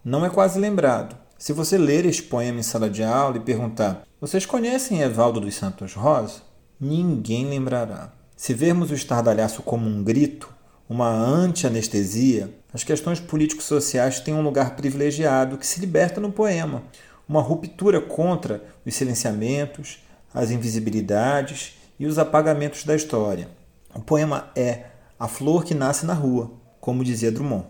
não 0.05 0.25
é 0.25 0.31
quase 0.31 0.61
lembrado. 0.61 1.17
Se 1.37 1.53
você 1.53 1.77
ler 1.77 2.07
este 2.07 2.23
poema 2.23 2.61
em 2.61 2.63
sala 2.63 2.89
de 2.89 3.03
aula 3.03 3.39
e 3.39 3.41
perguntar: 3.41 4.05
Vocês 4.21 4.47
conhecem 4.47 5.01
Evaldo 5.01 5.41
dos 5.41 5.57
Santos 5.57 5.95
Rosa? 5.95 6.43
Ninguém 6.81 7.47
lembrará. 7.51 8.13
Se 8.37 8.55
vermos 8.55 8.93
o 8.93 8.95
estardalhaço 8.95 9.61
como 9.63 9.89
um 9.89 10.05
grito, 10.05 10.49
uma 10.89 11.11
anti-anestesia, 11.11 12.55
as 12.77 12.85
questões 12.85 13.19
políticos-sociais 13.19 14.21
têm 14.21 14.35
um 14.35 14.43
lugar 14.43 14.77
privilegiado 14.77 15.57
que 15.57 15.67
se 15.67 15.81
liberta 15.81 16.21
no 16.21 16.31
poema, 16.31 16.83
uma 17.27 17.41
ruptura 17.41 18.03
contra 18.03 18.63
os 18.85 18.95
silenciamentos, 18.95 20.05
as 20.35 20.51
invisibilidades 20.51 21.79
e 21.99 22.05
os 22.05 22.19
apagamentos 22.19 22.85
da 22.85 22.95
história. 22.95 23.49
O 23.95 24.03
poema 24.03 24.51
é 24.55 24.91
a 25.19 25.27
flor 25.27 25.65
que 25.65 25.73
nasce 25.73 26.05
na 26.05 26.13
rua, 26.13 26.51
como 26.79 27.03
dizia 27.03 27.33
Drummond. 27.33 27.65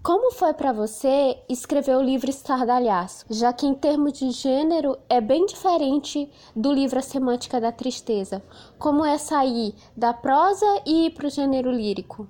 Como 0.00 0.30
foi 0.30 0.54
para 0.54 0.72
você 0.72 1.36
escrever 1.48 1.96
o 1.96 2.02
livro 2.02 2.30
Estardalhaço, 2.30 3.26
já 3.30 3.52
que 3.52 3.66
em 3.66 3.74
termos 3.74 4.12
de 4.16 4.30
gênero 4.30 4.96
é 5.08 5.20
bem 5.20 5.44
diferente 5.44 6.30
do 6.54 6.72
livro 6.72 7.00
A 7.00 7.02
Semântica 7.02 7.60
da 7.60 7.72
Tristeza? 7.72 8.40
Como 8.78 9.04
é 9.04 9.18
sair 9.18 9.74
da 9.96 10.14
prosa 10.14 10.66
e 10.86 11.06
ir 11.06 11.14
para 11.14 11.26
o 11.26 11.30
gênero 11.30 11.72
lírico? 11.72 12.28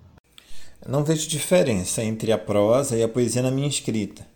Não 0.87 1.05
vejo 1.05 1.29
diferença 1.29 2.03
entre 2.03 2.31
a 2.31 2.39
prosa 2.39 2.97
e 2.97 3.03
a 3.03 3.09
poesia 3.09 3.43
na 3.43 3.51
minha 3.51 3.69
escrita. 3.69 4.27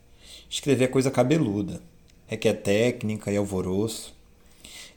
Escrever 0.49 0.85
é 0.85 0.89
coisa 0.89 1.11
cabeluda, 1.11 1.81
requer 2.27 2.55
técnica 2.55 3.31
e 3.31 3.37
alvoroço. 3.37 4.15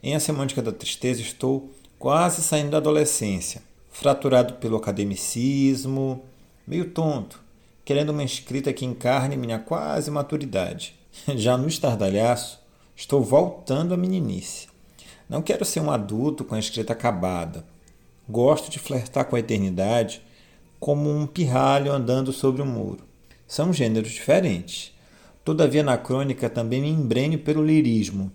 Em 0.02 0.14
A 0.14 0.20
Semântica 0.20 0.62
da 0.62 0.72
Tristeza 0.72 1.20
estou 1.20 1.70
quase 1.98 2.42
saindo 2.42 2.70
da 2.70 2.78
adolescência, 2.78 3.62
fraturado 3.90 4.54
pelo 4.54 4.76
academicismo, 4.76 6.22
meio 6.66 6.90
tonto 6.90 7.42
querendo 7.84 8.10
uma 8.10 8.24
escrita 8.24 8.72
que 8.72 8.84
encarne 8.84 9.36
minha 9.36 9.58
quase 9.58 10.10
maturidade. 10.10 10.94
Já 11.36 11.56
no 11.56 11.68
estardalhaço, 11.68 12.60
estou 12.96 13.22
voltando 13.22 13.94
à 13.94 13.96
meninice. 13.96 14.68
Não 15.28 15.42
quero 15.42 15.64
ser 15.64 15.80
um 15.80 15.90
adulto 15.90 16.44
com 16.44 16.54
a 16.54 16.58
escrita 16.58 16.92
acabada. 16.92 17.64
Gosto 18.28 18.70
de 18.70 18.78
flertar 18.78 19.24
com 19.24 19.36
a 19.36 19.40
eternidade 19.40 20.22
como 20.82 21.08
um 21.08 21.28
pirralho 21.28 21.92
andando 21.92 22.32
sobre 22.32 22.60
um 22.60 22.66
muro. 22.66 23.04
São 23.46 23.72
gêneros 23.72 24.10
diferentes. 24.10 24.92
Todavia, 25.44 25.80
na 25.80 25.96
crônica 25.96 26.50
também 26.50 26.80
me 26.80 26.88
embrenho 26.88 27.38
pelo 27.38 27.64
lirismo, 27.64 28.32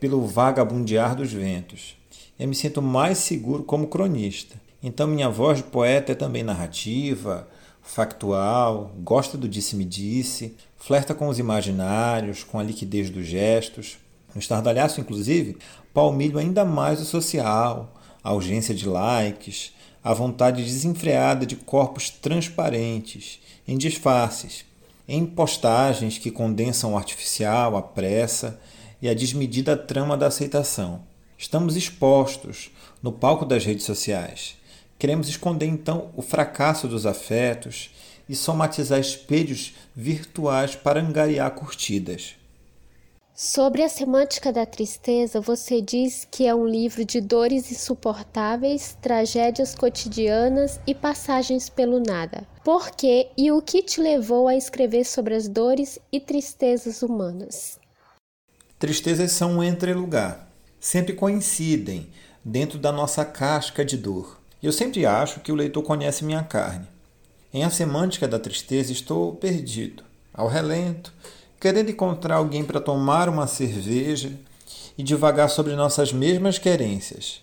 pelo 0.00 0.26
vagabundear 0.26 1.14
dos 1.14 1.30
ventos. 1.30 1.94
Eu 2.38 2.48
me 2.48 2.54
sinto 2.54 2.80
mais 2.80 3.18
seguro 3.18 3.64
como 3.64 3.88
cronista. 3.88 4.56
Então, 4.82 5.06
minha 5.06 5.28
voz 5.28 5.58
de 5.58 5.64
poeta 5.64 6.12
é 6.12 6.14
também 6.14 6.42
narrativa, 6.42 7.46
factual, 7.82 8.90
gosta 9.00 9.36
do 9.36 9.46
disse-me-disse, 9.46 10.56
flerta 10.78 11.14
com 11.14 11.28
os 11.28 11.38
imaginários, 11.38 12.42
com 12.42 12.58
a 12.58 12.62
liquidez 12.62 13.10
dos 13.10 13.26
gestos. 13.26 13.98
No 14.34 14.40
estardalhaço, 14.40 15.02
inclusive, 15.02 15.58
palmilho 15.92 16.38
ainda 16.38 16.64
mais 16.64 16.98
o 16.98 17.04
social, 17.04 17.92
a 18.22 18.32
urgência 18.32 18.74
de 18.74 18.88
likes, 18.88 19.74
a 20.04 20.14
vontade 20.14 20.62
desenfreada 20.62 21.44
de 21.44 21.56
corpos 21.56 22.10
transparentes, 22.10 23.40
em 23.66 23.76
disfarces, 23.76 24.64
em 25.08 25.26
postagens 25.26 26.18
que 26.18 26.30
condensam 26.30 26.92
o 26.92 26.96
artificial, 26.96 27.76
a 27.76 27.82
pressa 27.82 28.60
e 29.02 29.08
a 29.08 29.14
desmedida 29.14 29.76
trama 29.76 30.16
da 30.16 30.26
aceitação. 30.28 31.00
Estamos 31.36 31.74
expostos 31.74 32.70
no 33.02 33.10
palco 33.10 33.44
das 33.44 33.64
redes 33.64 33.84
sociais 33.84 34.56
Queremos 34.98 35.28
esconder 35.28 35.66
então 35.66 36.10
o 36.16 36.22
fracasso 36.22 36.88
dos 36.88 37.04
afetos 37.04 37.90
e 38.28 38.34
somatizar 38.34 38.98
espelhos 38.98 39.74
virtuais 39.94 40.74
para 40.74 41.00
angariar 41.00 41.50
curtidas. 41.50 42.36
Sobre 43.36 43.82
a 43.82 43.88
semântica 43.88 44.52
da 44.52 44.64
tristeza, 44.64 45.40
você 45.40 45.80
diz 45.80 46.24
que 46.30 46.46
é 46.46 46.54
um 46.54 46.64
livro 46.64 47.04
de 47.04 47.20
dores 47.20 47.68
insuportáveis, 47.72 48.96
tragédias 49.02 49.74
cotidianas 49.74 50.78
e 50.86 50.94
passagens 50.94 51.68
pelo 51.68 51.98
nada. 51.98 52.46
Por 52.62 52.92
que 52.92 53.30
e 53.36 53.50
o 53.50 53.60
que 53.60 53.82
te 53.82 54.00
levou 54.00 54.46
a 54.46 54.54
escrever 54.54 55.04
sobre 55.04 55.34
as 55.34 55.48
dores 55.48 55.98
e 56.12 56.20
tristezas 56.20 57.02
humanas? 57.02 57.80
Tristezas 58.78 59.32
são 59.32 59.54
um 59.54 59.64
entrelugar, 59.64 60.48
sempre 60.78 61.12
coincidem 61.12 62.10
dentro 62.44 62.78
da 62.78 62.92
nossa 62.92 63.24
casca 63.24 63.84
de 63.84 63.96
dor. 63.96 64.38
Eu 64.62 64.70
sempre 64.70 65.04
acho 65.04 65.40
que 65.40 65.50
o 65.50 65.56
leitor 65.56 65.82
conhece 65.82 66.24
minha 66.24 66.44
carne. 66.44 66.86
Em 67.52 67.64
A 67.64 67.70
Semântica 67.70 68.28
da 68.28 68.38
Tristeza 68.38 68.92
estou 68.92 69.34
perdido, 69.34 70.04
ao 70.32 70.46
relento, 70.46 71.12
querendo 71.64 71.90
encontrar 71.90 72.36
alguém 72.36 72.62
para 72.62 72.78
tomar 72.78 73.26
uma 73.26 73.46
cerveja 73.46 74.38
e 74.98 75.02
divagar 75.02 75.48
sobre 75.48 75.74
nossas 75.74 76.12
mesmas 76.12 76.58
querências. 76.58 77.40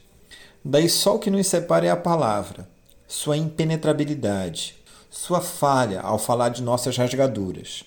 Daí 0.64 0.88
só 0.88 1.16
o 1.16 1.20
que 1.20 1.32
nos 1.32 1.48
separa 1.48 1.88
é 1.88 1.90
a 1.90 1.98
palavra, 1.98 2.70
sua 3.08 3.36
impenetrabilidade, 3.36 4.76
sua 5.10 5.42
falha 5.42 6.02
ao 6.02 6.20
falar 6.20 6.50
de 6.50 6.62
nossas 6.62 6.96
rasgaduras. 6.98 7.84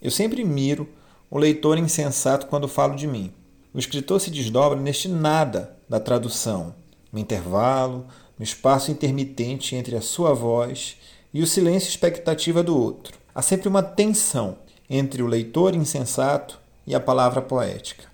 Eu 0.00 0.12
sempre 0.12 0.44
miro 0.44 0.88
o 1.28 1.36
leitor 1.36 1.76
insensato 1.76 2.46
quando 2.46 2.68
falo 2.68 2.94
de 2.94 3.08
mim. 3.08 3.32
O 3.74 3.78
escritor 3.80 4.20
se 4.20 4.30
desdobra 4.30 4.78
neste 4.78 5.08
nada 5.08 5.76
da 5.88 5.98
tradução, 5.98 6.76
no 7.10 7.18
intervalo, 7.18 8.06
no 8.38 8.44
espaço 8.44 8.92
intermitente 8.92 9.74
entre 9.74 9.96
a 9.96 10.00
sua 10.00 10.32
voz 10.32 10.96
e 11.34 11.42
o 11.42 11.46
silêncio 11.46 11.88
expectativa 11.88 12.62
do 12.62 12.80
outro. 12.80 13.18
Há 13.34 13.42
sempre 13.42 13.66
uma 13.66 13.82
tensão 13.82 14.58
entre 14.94 15.22
o 15.22 15.26
leitor 15.26 15.74
insensato 15.74 16.60
e 16.86 16.94
a 16.94 17.00
palavra 17.00 17.40
poética. 17.40 18.04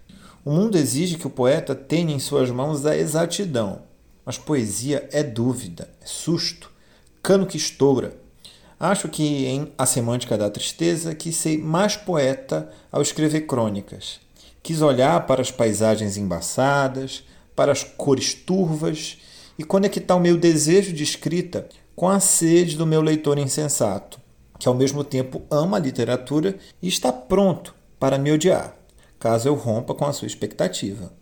O 0.44 0.52
mundo 0.52 0.78
exige 0.78 1.18
que 1.18 1.26
o 1.26 1.30
poeta 1.30 1.74
tenha 1.74 2.14
em 2.14 2.20
suas 2.20 2.52
mãos 2.52 2.86
a 2.86 2.96
exatidão, 2.96 3.82
mas 4.24 4.38
poesia 4.38 5.08
é 5.10 5.24
dúvida, 5.24 5.90
é 6.00 6.06
susto, 6.06 6.70
cano 7.20 7.46
que 7.46 7.56
estoura. 7.56 8.16
Acho 8.78 9.08
que 9.08 9.44
em 9.46 9.72
A 9.76 9.84
Semântica 9.84 10.38
da 10.38 10.48
Tristeza 10.48 11.16
quis 11.16 11.34
ser 11.34 11.58
mais 11.58 11.96
poeta 11.96 12.70
ao 12.92 13.02
escrever 13.02 13.40
crônicas. 13.40 14.20
Quis 14.62 14.80
olhar 14.80 15.26
para 15.26 15.42
as 15.42 15.50
paisagens 15.50 16.16
embaçadas, 16.16 17.24
para 17.56 17.72
as 17.72 17.82
cores 17.82 18.34
turvas 18.34 19.18
e 19.58 19.64
conectar 19.64 20.14
o 20.14 20.20
meu 20.20 20.36
desejo 20.36 20.92
de 20.92 21.02
escrita 21.02 21.68
com 21.96 22.08
a 22.08 22.20
sede 22.20 22.76
do 22.76 22.86
meu 22.86 23.02
leitor 23.02 23.36
insensato, 23.36 24.20
que 24.58 24.68
ao 24.68 24.74
mesmo 24.74 25.04
tempo 25.04 25.42
ama 25.50 25.76
a 25.76 25.80
literatura 25.80 26.56
e 26.82 26.88
está 26.88 27.12
pronto 27.12 27.74
para 27.98 28.18
me 28.18 28.32
odiar, 28.32 28.76
caso 29.18 29.48
eu 29.48 29.54
rompa 29.54 29.94
com 29.94 30.04
a 30.04 30.12
sua 30.12 30.26
expectativa. 30.26 31.12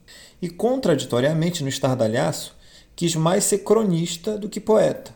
E, 0.40 0.48
contraditoriamente, 0.48 1.62
no 1.62 1.68
estardalhaço, 1.68 2.56
quis 2.94 3.14
mais 3.14 3.44
ser 3.44 3.58
cronista 3.58 4.36
do 4.36 4.48
que 4.48 4.60
poeta. 4.60 5.14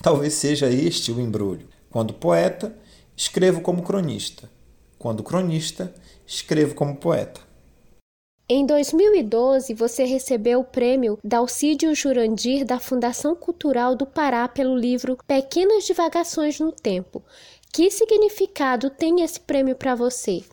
Talvez 0.00 0.34
seja 0.34 0.68
este 0.68 1.12
o 1.12 1.20
embrulho. 1.20 1.68
Quando 1.90 2.14
poeta, 2.14 2.74
escrevo 3.16 3.60
como 3.60 3.82
cronista. 3.82 4.50
Quando 4.98 5.22
cronista, 5.22 5.92
escrevo 6.26 6.74
como 6.74 6.96
poeta. 6.96 7.40
Em 8.48 8.66
2012, 8.66 9.72
você 9.72 10.04
recebeu 10.04 10.60
o 10.60 10.64
prêmio 10.64 11.18
Dalcídio 11.24 11.94
Jurandir 11.94 12.66
da 12.66 12.78
Fundação 12.78 13.34
Cultural 13.34 13.94
do 13.94 14.04
Pará 14.04 14.46
pelo 14.46 14.76
livro 14.76 15.16
Pequenas 15.26 15.84
Divagações 15.84 16.60
no 16.60 16.70
Tempo. 16.70 17.22
Que 17.74 17.90
significado 17.90 18.90
tem 18.90 19.22
esse 19.22 19.40
prêmio 19.40 19.74
para 19.74 19.94
você? 19.94 20.44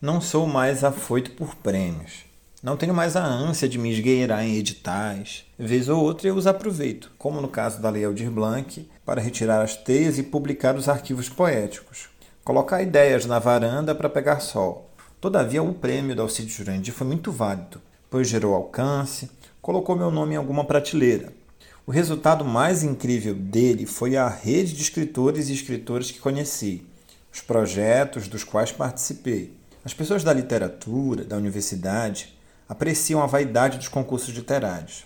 Não 0.00 0.20
sou 0.20 0.46
mais 0.46 0.84
afoito 0.84 1.32
por 1.32 1.56
prêmios. 1.56 2.24
Não 2.62 2.76
tenho 2.76 2.94
mais 2.94 3.16
a 3.16 3.24
ânsia 3.24 3.68
de 3.68 3.76
me 3.76 3.90
esgueirar 3.90 4.44
em 4.44 4.54
editais. 4.54 5.44
Vez 5.58 5.88
ou 5.88 6.00
outra 6.00 6.28
eu 6.28 6.36
os 6.36 6.46
aproveito, 6.46 7.10
como 7.18 7.40
no 7.40 7.48
caso 7.48 7.82
da 7.82 7.90
Lei 7.90 8.04
Aldir 8.04 8.30
Blanc, 8.30 8.88
para 9.04 9.20
retirar 9.20 9.60
as 9.60 9.74
teias 9.74 10.18
e 10.18 10.22
publicar 10.22 10.76
os 10.76 10.88
arquivos 10.88 11.28
poéticos. 11.28 12.08
Colocar 12.44 12.80
ideias 12.80 13.26
na 13.26 13.40
varanda 13.40 13.92
para 13.92 14.08
pegar 14.08 14.38
sol 14.38 14.88
Todavia, 15.20 15.64
o 15.64 15.74
prêmio 15.74 16.14
da 16.14 16.22
Alcide 16.22 16.52
Jurandir 16.52 16.94
foi 16.94 17.08
muito 17.08 17.32
válido, 17.32 17.82
pois 18.08 18.28
gerou 18.28 18.54
alcance, 18.54 19.28
colocou 19.60 19.96
meu 19.96 20.12
nome 20.12 20.34
em 20.34 20.38
alguma 20.38 20.64
prateleira. 20.64 21.39
O 21.86 21.90
resultado 21.90 22.44
mais 22.44 22.82
incrível 22.82 23.34
dele 23.34 23.86
foi 23.86 24.16
a 24.16 24.28
rede 24.28 24.74
de 24.74 24.82
escritores 24.82 25.48
e 25.48 25.54
escritoras 25.54 26.10
que 26.10 26.20
conheci, 26.20 26.86
os 27.32 27.40
projetos 27.40 28.28
dos 28.28 28.44
quais 28.44 28.70
participei. 28.70 29.56
As 29.84 29.94
pessoas 29.94 30.22
da 30.22 30.32
literatura, 30.32 31.24
da 31.24 31.36
universidade, 31.36 32.36
apreciam 32.68 33.22
a 33.22 33.26
vaidade 33.26 33.78
dos 33.78 33.88
concursos 33.88 34.34
literários. 34.34 35.04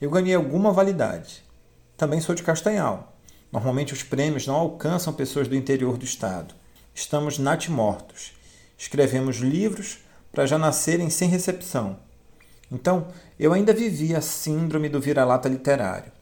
Eu 0.00 0.10
ganhei 0.10 0.34
alguma 0.34 0.72
validade. 0.72 1.44
Também 1.96 2.20
sou 2.20 2.34
de 2.34 2.42
Castanhal. 2.42 3.16
Normalmente 3.52 3.92
os 3.92 4.02
prêmios 4.02 4.46
não 4.46 4.54
alcançam 4.54 5.12
pessoas 5.12 5.48
do 5.48 5.54
interior 5.54 5.96
do 5.96 6.04
estado. 6.04 6.54
Estamos 6.94 7.38
natimortos 7.38 8.36
escrevemos 8.78 9.36
livros 9.36 9.98
para 10.32 10.46
já 10.46 10.58
nascerem 10.58 11.08
sem 11.08 11.28
recepção. 11.28 11.98
Então, 12.70 13.08
eu 13.38 13.52
ainda 13.52 13.72
vivia 13.72 14.18
a 14.18 14.22
síndrome 14.22 14.88
do 14.88 15.00
vira-lata 15.00 15.48
literário. 15.48 16.12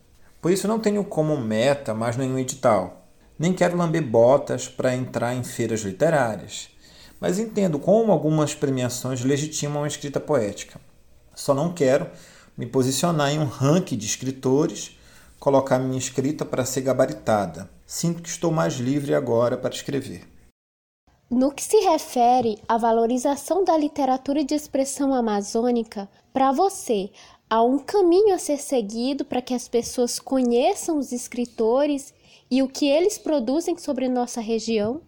Por 0.41 0.51
isso, 0.51 0.69
não 0.69 0.79
tenho 0.79 1.03
como 1.05 1.37
meta 1.37 1.95
mais 1.95 2.17
nenhum 2.17 2.39
edital. 2.39 3.07
Nem 3.39 3.53
quero 3.53 3.77
lamber 3.77 4.03
botas 4.03 4.69
para 4.69 4.95
entrar 4.95 5.35
em 5.35 5.43
feiras 5.43 5.81
literárias, 5.81 6.69
mas 7.21 7.39
entendo 7.39 7.79
como 7.79 8.13
algumas 8.13 8.55
premiações 8.55 9.25
legitimam 9.25 9.85
a 9.85 9.89
escrita 9.89 10.21
poética. 10.21 10.81
Só 11.35 11.53
não 11.53 11.73
quero 11.73 12.07
me 12.57 12.67
posicionar 12.67 13.33
em 13.33 13.39
um 13.39 13.47
ranking 13.47 13.97
de 13.97 14.07
escritores, 14.07 14.97
colocar 15.41 15.79
minha 15.79 15.99
escrita 15.99 16.45
para 16.45 16.65
ser 16.65 16.83
gabaritada. 16.83 17.69
Sinto 17.87 18.23
que 18.23 18.29
estou 18.29 18.53
mais 18.53 18.75
livre 18.75 19.15
agora 19.15 19.57
para 19.57 19.75
escrever. 19.75 20.34
No 21.31 21.51
que 21.51 21.63
se 21.63 21.79
refere 21.79 22.59
à 22.69 22.77
valorização 22.77 23.65
da 23.65 23.77
literatura 23.79 24.45
de 24.45 24.55
expressão 24.55 25.15
amazônica, 25.15 26.07
para 26.35 26.53
você, 26.53 27.11
há 27.49 27.63
um 27.63 27.79
caminho 27.79 28.35
a 28.35 28.39
ser 28.39 28.59
seguido 28.59 29.25
para 29.25 29.41
que 29.41 29.55
as 29.55 29.67
pessoas 29.67 30.19
conheçam 30.19 30.99
os 30.99 31.13
escritores 31.13 32.13
e 32.51 32.63
o 32.63 32.69
que 32.69 32.87
eles 32.87 33.17
produzem 33.17 33.77
sobre 33.79 34.07
nossa 34.07 34.41
região? 34.41 35.01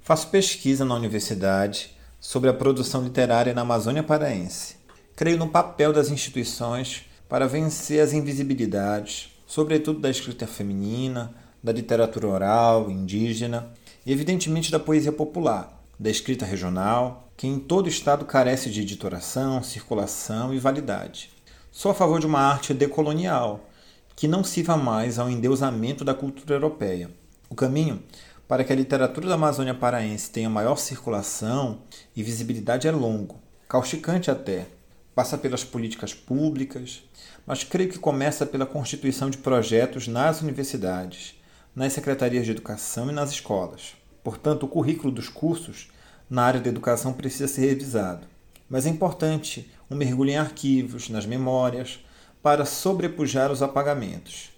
Faço 0.00 0.28
pesquisa 0.28 0.82
na 0.84 0.94
universidade 0.94 1.94
sobre 2.18 2.48
a 2.48 2.54
produção 2.54 3.04
literária 3.04 3.52
na 3.52 3.60
Amazônia 3.60 4.02
Paraense. 4.02 4.76
Creio 5.14 5.36
no 5.36 5.50
papel 5.50 5.92
das 5.92 6.08
instituições 6.10 7.04
para 7.28 7.46
vencer 7.46 8.00
as 8.00 8.14
invisibilidades, 8.14 9.30
sobretudo 9.46 10.00
da 10.00 10.08
escrita 10.08 10.46
feminina, 10.46 11.34
da 11.62 11.70
literatura 11.70 12.28
oral, 12.28 12.90
indígena 12.90 13.70
e, 14.08 14.12
evidentemente, 14.12 14.72
da 14.72 14.80
poesia 14.80 15.12
popular, 15.12 15.84
da 16.00 16.08
escrita 16.08 16.46
regional, 16.46 17.30
que 17.36 17.46
em 17.46 17.58
todo 17.58 17.90
estado 17.90 18.24
carece 18.24 18.70
de 18.70 18.80
editoração, 18.80 19.62
circulação 19.62 20.54
e 20.54 20.58
validade. 20.58 21.28
Sou 21.70 21.90
a 21.90 21.94
favor 21.94 22.18
de 22.18 22.26
uma 22.26 22.40
arte 22.40 22.72
decolonial, 22.72 23.68
que 24.16 24.26
não 24.26 24.42
sirva 24.42 24.78
mais 24.78 25.18
ao 25.18 25.28
endeusamento 25.28 26.06
da 26.06 26.14
cultura 26.14 26.54
europeia. 26.54 27.10
O 27.50 27.54
caminho 27.54 28.02
para 28.48 28.64
que 28.64 28.72
a 28.72 28.76
literatura 28.76 29.28
da 29.28 29.34
Amazônia 29.34 29.74
paraense 29.74 30.30
tenha 30.30 30.48
maior 30.48 30.76
circulação 30.76 31.82
e 32.16 32.22
visibilidade 32.22 32.88
é 32.88 32.90
longo, 32.90 33.38
causticante 33.68 34.30
até. 34.30 34.68
Passa 35.14 35.36
pelas 35.36 35.64
políticas 35.64 36.14
públicas, 36.14 37.02
mas 37.46 37.62
creio 37.62 37.90
que 37.90 37.98
começa 37.98 38.46
pela 38.46 38.64
constituição 38.64 39.28
de 39.28 39.36
projetos 39.36 40.08
nas 40.08 40.40
universidades, 40.40 41.37
nas 41.78 41.92
secretarias 41.92 42.44
de 42.44 42.50
educação 42.50 43.08
e 43.08 43.12
nas 43.12 43.30
escolas. 43.30 43.94
Portanto, 44.24 44.64
o 44.64 44.68
currículo 44.68 45.12
dos 45.12 45.28
cursos 45.28 45.88
na 46.28 46.42
área 46.42 46.60
da 46.60 46.68
educação 46.68 47.12
precisa 47.12 47.46
ser 47.46 47.68
revisado. 47.68 48.26
Mas 48.68 48.84
é 48.84 48.88
importante 48.88 49.70
um 49.88 49.94
mergulho 49.94 50.30
em 50.30 50.36
arquivos, 50.36 51.08
nas 51.08 51.24
memórias, 51.24 52.00
para 52.42 52.64
sobrepujar 52.64 53.52
os 53.52 53.62
apagamentos. 53.62 54.50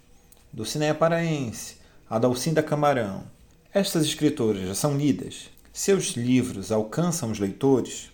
Dulcinea 0.50 0.94
Paraense, 0.94 1.76
Adalcinda 2.08 2.62
Camarão. 2.62 3.24
Estas 3.70 4.06
escritoras 4.06 4.66
já 4.66 4.74
são 4.74 4.96
lidas? 4.96 5.50
Seus 5.74 6.12
livros 6.12 6.72
alcançam 6.72 7.30
os 7.30 7.38
leitores? 7.38 8.09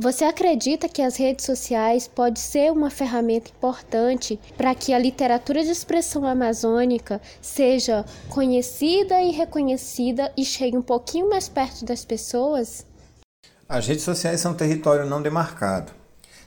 Você 0.00 0.24
acredita 0.24 0.88
que 0.88 1.02
as 1.02 1.16
redes 1.16 1.44
sociais 1.44 2.06
pode 2.06 2.38
ser 2.38 2.70
uma 2.70 2.88
ferramenta 2.88 3.50
importante 3.50 4.38
para 4.56 4.72
que 4.72 4.92
a 4.92 4.98
literatura 4.98 5.64
de 5.64 5.70
expressão 5.70 6.24
amazônica 6.24 7.20
seja 7.42 8.04
conhecida 8.28 9.20
e 9.20 9.32
reconhecida 9.32 10.32
e 10.36 10.44
chegue 10.44 10.76
um 10.76 10.82
pouquinho 10.82 11.28
mais 11.28 11.48
perto 11.48 11.84
das 11.84 12.04
pessoas? 12.04 12.86
As 13.68 13.88
redes 13.88 14.04
sociais 14.04 14.40
são 14.40 14.54
território 14.54 15.04
não 15.04 15.20
demarcado 15.20 15.98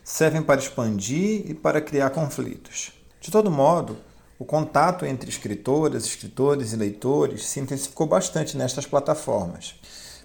servem 0.03 0.41
para 0.41 0.59
expandir 0.59 1.49
e 1.49 1.53
para 1.53 1.81
criar 1.81 2.09
conflitos. 2.09 2.91
De 3.19 3.29
todo 3.31 3.51
modo, 3.51 3.97
o 4.39 4.45
contato 4.45 5.05
entre 5.05 5.29
escritoras, 5.29 6.05
escritores 6.05 6.73
e 6.73 6.75
leitores 6.75 7.45
se 7.45 7.59
intensificou 7.59 8.07
bastante 8.07 8.57
nestas 8.57 8.85
plataformas. 8.85 9.75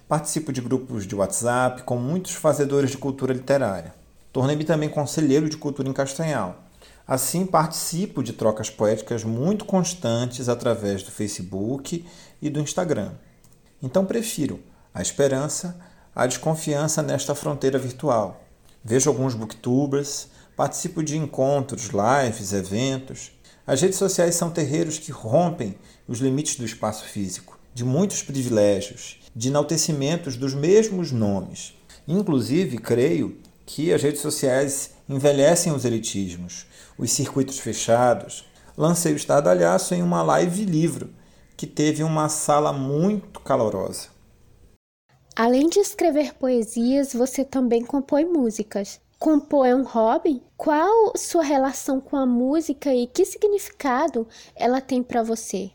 Participo 0.07 0.53
de 0.53 0.61
grupos 0.61 1.05
de 1.05 1.15
WhatsApp 1.15 1.83
com 1.83 1.97
muitos 1.97 2.33
fazedores 2.33 2.91
de 2.91 2.97
cultura 2.97 3.33
literária. 3.33 3.93
Tornei-me 4.31 4.63
também 4.63 4.89
conselheiro 4.89 5.49
de 5.49 5.57
cultura 5.57 5.89
em 5.89 5.93
Castanhal. 5.93 6.63
Assim, 7.07 7.45
participo 7.45 8.23
de 8.23 8.33
trocas 8.33 8.69
poéticas 8.69 9.23
muito 9.23 9.65
constantes 9.65 10.49
através 10.49 11.03
do 11.03 11.11
Facebook 11.11 12.05
e 12.41 12.49
do 12.49 12.59
Instagram. 12.59 13.11
Então, 13.81 14.05
prefiro 14.05 14.59
a 14.93 15.01
esperança 15.01 15.79
à 16.15 16.25
desconfiança 16.25 17.01
nesta 17.01 17.35
fronteira 17.35 17.77
virtual 17.77 18.47
vejo 18.87 19.09
alguns 19.09 19.33
booktubers, 19.33 20.29
participo 20.55 21.03
de 21.03 21.17
encontros, 21.17 21.89
lives, 21.89 22.53
eventos. 22.53 23.33
As 23.65 23.81
redes 23.81 23.97
sociais 23.97 24.33
são 24.35 24.49
terreiros 24.49 24.97
que 24.97 25.11
rompem 25.11 25.77
os 26.07 26.19
limites 26.19 26.55
do 26.55 26.63
espaço 26.63 27.03
físico, 27.03 27.59
de 27.73 27.83
muitos 27.83 28.23
privilégios, 28.23 29.19
de 29.37 29.49
enaltecimentos 29.49 30.35
dos 30.35 30.55
mesmos 30.55 31.11
nomes. 31.11 31.75
Inclusive, 32.07 32.79
creio 32.79 33.37
que 33.67 33.93
as 33.93 34.01
redes 34.01 34.19
sociais 34.19 34.95
envelhecem 35.07 35.71
os 35.71 35.85
elitismos, 35.85 36.65
os 36.97 37.11
circuitos 37.11 37.59
fechados. 37.59 38.45
Lancei 38.75 39.13
o 39.13 39.15
estardalhaço 39.15 39.93
em 39.93 40.01
uma 40.01 40.23
live 40.23 40.65
livro 40.65 41.11
que 41.55 41.67
teve 41.67 42.01
uma 42.01 42.29
sala 42.29 42.73
muito 42.73 43.39
calorosa. 43.41 44.07
Além 45.35 45.69
de 45.69 45.79
escrever 45.79 46.33
poesias, 46.33 47.13
você 47.13 47.45
também 47.45 47.85
compõe 47.85 48.25
músicas. 48.25 48.99
Compor 49.19 49.67
é 49.67 49.75
um 49.75 49.83
hobby? 49.83 50.41
Qual 50.55 51.13
sua 51.15 51.43
relação 51.43 52.01
com 52.01 52.17
a 52.17 52.25
música 52.25 52.91
e 52.91 53.05
que 53.05 53.23
significado 53.23 54.27
ela 54.55 54.81
tem 54.81 55.03
para 55.03 55.21
você? 55.21 55.69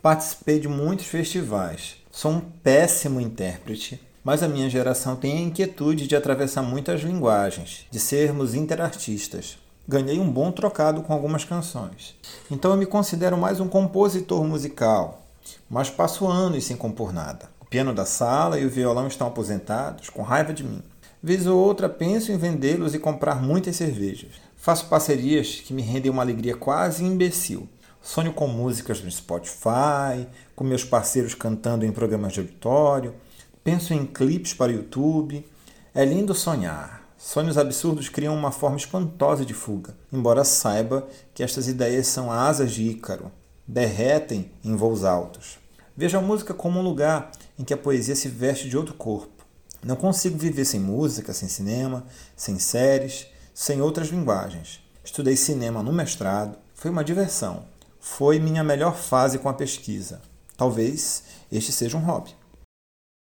Participei 0.00 0.60
de 0.60 0.68
muitos 0.68 1.06
festivais. 1.06 2.05
Sou 2.16 2.30
um 2.30 2.40
péssimo 2.40 3.20
intérprete, 3.20 4.00
mas 4.24 4.42
a 4.42 4.48
minha 4.48 4.70
geração 4.70 5.16
tem 5.16 5.36
a 5.36 5.40
inquietude 5.42 6.06
de 6.06 6.16
atravessar 6.16 6.62
muitas 6.62 7.02
linguagens, 7.02 7.84
de 7.90 8.00
sermos 8.00 8.54
interartistas. 8.54 9.58
Ganhei 9.86 10.18
um 10.18 10.30
bom 10.30 10.50
trocado 10.50 11.02
com 11.02 11.12
algumas 11.12 11.44
canções. 11.44 12.14
Então 12.50 12.70
eu 12.70 12.78
me 12.78 12.86
considero 12.86 13.36
mais 13.36 13.60
um 13.60 13.68
compositor 13.68 14.42
musical, 14.44 15.26
mas 15.68 15.90
passo 15.90 16.26
anos 16.26 16.64
sem 16.64 16.74
compor 16.74 17.12
nada. 17.12 17.50
O 17.60 17.66
piano 17.66 17.92
da 17.92 18.06
sala 18.06 18.58
e 18.58 18.64
o 18.64 18.70
violão 18.70 19.08
estão 19.08 19.26
aposentados, 19.26 20.08
com 20.08 20.22
raiva 20.22 20.54
de 20.54 20.64
mim. 20.64 20.82
Vez 21.22 21.46
ou 21.46 21.58
outra 21.58 21.86
penso 21.86 22.32
em 22.32 22.38
vendê-los 22.38 22.94
e 22.94 22.98
comprar 22.98 23.42
muitas 23.42 23.76
cervejas. 23.76 24.36
Faço 24.56 24.86
parcerias 24.86 25.56
que 25.56 25.74
me 25.74 25.82
rendem 25.82 26.10
uma 26.10 26.22
alegria 26.22 26.56
quase 26.56 27.04
imbecil. 27.04 27.68
Sonho 28.00 28.32
com 28.32 28.46
músicas 28.46 29.02
no 29.02 29.10
Spotify, 29.10 30.26
com 30.56 30.64
meus 30.64 30.82
parceiros 30.82 31.34
cantando 31.34 31.84
em 31.84 31.92
programas 31.92 32.32
de 32.32 32.40
auditório. 32.40 33.14
Penso 33.62 33.92
em 33.92 34.06
clipes 34.06 34.54
para 34.54 34.72
YouTube. 34.72 35.46
É 35.94 36.04
lindo 36.04 36.34
sonhar. 36.34 37.06
Sonhos 37.18 37.56
absurdos 37.56 38.08
criam 38.08 38.34
uma 38.34 38.50
forma 38.50 38.76
espantosa 38.76 39.44
de 39.44 39.54
fuga, 39.54 39.94
embora 40.12 40.44
saiba 40.44 41.06
que 41.34 41.42
estas 41.42 41.66
ideias 41.66 42.06
são 42.06 42.30
asas 42.30 42.72
de 42.72 42.82
Ícaro, 42.82 43.32
derretem 43.66 44.50
em 44.62 44.76
voos 44.76 45.02
altos. 45.02 45.58
Vejo 45.96 46.18
a 46.18 46.20
música 46.20 46.52
como 46.52 46.78
um 46.78 46.82
lugar 46.82 47.32
em 47.58 47.64
que 47.64 47.72
a 47.72 47.76
poesia 47.76 48.14
se 48.14 48.28
veste 48.28 48.68
de 48.68 48.76
outro 48.76 48.94
corpo. 48.94 49.44
Não 49.82 49.96
consigo 49.96 50.36
viver 50.36 50.66
sem 50.66 50.78
música, 50.78 51.32
sem 51.32 51.48
cinema, 51.48 52.04
sem 52.36 52.58
séries, 52.58 53.26
sem 53.54 53.80
outras 53.80 54.08
linguagens. 54.08 54.80
Estudei 55.02 55.36
cinema 55.36 55.82
no 55.82 55.92
mestrado, 55.92 56.58
foi 56.74 56.90
uma 56.90 57.02
diversão. 57.02 57.64
Foi 57.98 58.38
minha 58.38 58.62
melhor 58.62 58.94
fase 58.94 59.38
com 59.38 59.48
a 59.48 59.54
pesquisa. 59.54 60.20
Talvez 60.56 61.22
este 61.50 61.72
seja 61.72 61.96
um 61.96 62.00
hobby. 62.00 62.34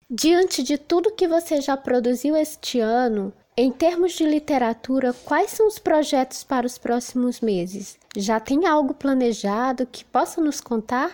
Diante 0.08 0.62
de 0.62 0.78
tudo 0.78 1.14
que 1.14 1.26
você 1.26 1.60
já 1.60 1.76
produziu 1.76 2.36
este 2.36 2.78
ano, 2.78 3.32
em 3.56 3.70
termos 3.70 4.12
de 4.12 4.24
literatura, 4.24 5.12
quais 5.24 5.50
são 5.50 5.66
os 5.66 5.78
projetos 5.78 6.44
para 6.44 6.66
os 6.66 6.76
próximos 6.76 7.40
meses? 7.40 7.96
Já 8.16 8.38
tem 8.38 8.66
algo 8.66 8.94
planejado 8.94 9.86
que 9.86 10.04
possa 10.04 10.40
nos 10.40 10.60
contar? 10.60 11.10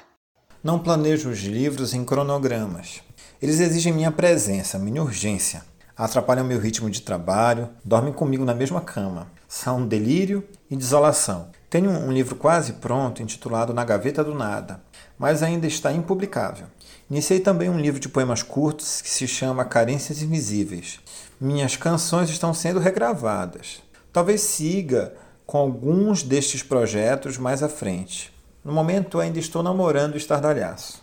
Não 0.63 0.79
planejo 0.79 1.31
os 1.31 1.41
livros 1.41 1.95
em 1.95 2.05
cronogramas. 2.05 3.01
Eles 3.41 3.61
exigem 3.61 3.93
minha 3.93 4.13
presença, 4.13 4.79
minha 4.79 5.03
urgência. 5.03 5.65
Atrapalham 5.97 6.45
meu 6.45 6.59
ritmo 6.59 6.91
de 6.91 7.03
trabalho, 7.03 7.69
dormem 7.85 8.13
comigo 8.13 8.45
na 8.45 8.55
mesma 8.55 8.81
cama. 8.81 9.31
São 9.47 9.87
delírio 9.87 10.47
e 10.71 10.77
desolação. 10.77 11.51
Tenho 11.71 11.89
um 11.89 12.11
livro 12.11 12.35
quase 12.35 12.73
pronto 12.75 13.23
intitulado 13.23 13.73
Na 13.73 13.85
Gaveta 13.85 14.25
do 14.25 14.35
Nada, 14.35 14.83
mas 15.17 15.41
ainda 15.41 15.69
está 15.69 15.93
impublicável. 15.93 16.67
Iniciei 17.09 17.39
também 17.39 17.71
um 17.71 17.79
livro 17.79 18.01
de 18.01 18.09
poemas 18.09 18.43
curtos 18.43 19.01
que 19.01 19.09
se 19.09 19.29
chama 19.29 19.65
Carências 19.65 20.21
Invisíveis. 20.21 20.99
Minhas 21.41 21.77
canções 21.77 22.29
estão 22.29 22.53
sendo 22.53 22.81
regravadas. 22.81 23.81
Talvez 24.13 24.41
siga 24.41 25.15
com 25.47 25.59
alguns 25.59 26.25
destes 26.25 26.61
projetos 26.61 27.39
mais 27.39 27.63
à 27.63 27.69
frente. 27.69 28.33
No 28.65 28.73
momento 28.73 29.21
ainda 29.21 29.39
estou 29.39 29.63
namorando 29.63 30.15
o 30.15 30.19
estardalhaço. 30.19 31.01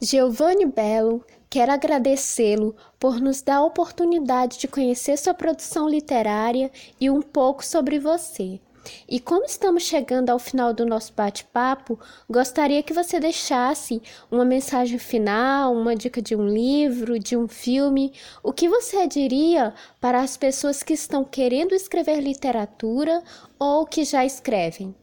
Giovanni 0.00 0.66
Belo, 0.66 1.24
quero 1.48 1.70
agradecê-lo 1.70 2.74
por 2.98 3.20
nos 3.20 3.40
dar 3.40 3.58
a 3.58 3.64
oportunidade 3.64 4.58
de 4.58 4.66
conhecer 4.66 5.16
sua 5.16 5.32
produção 5.32 5.88
literária 5.88 6.72
e 7.00 7.08
um 7.08 7.22
pouco 7.22 7.64
sobre 7.64 8.00
você. 8.00 8.60
E 9.08 9.20
como 9.20 9.44
estamos 9.44 9.82
chegando 9.82 10.30
ao 10.30 10.38
final 10.38 10.72
do 10.72 10.84
nosso 10.84 11.12
bate-papo, 11.14 11.98
gostaria 12.28 12.82
que 12.82 12.92
você 12.92 13.20
deixasse 13.20 14.02
uma 14.30 14.44
mensagem 14.44 14.98
final, 14.98 15.74
uma 15.74 15.94
dica 15.94 16.20
de 16.20 16.34
um 16.34 16.46
livro, 16.46 17.18
de 17.18 17.36
um 17.36 17.48
filme. 17.48 18.12
O 18.42 18.52
que 18.52 18.68
você 18.68 19.06
diria 19.06 19.74
para 20.00 20.20
as 20.20 20.36
pessoas 20.36 20.82
que 20.82 20.92
estão 20.92 21.24
querendo 21.24 21.74
escrever 21.74 22.20
literatura 22.20 23.22
ou 23.58 23.86
que 23.86 24.04
já 24.04 24.24
escrevem? 24.24 24.94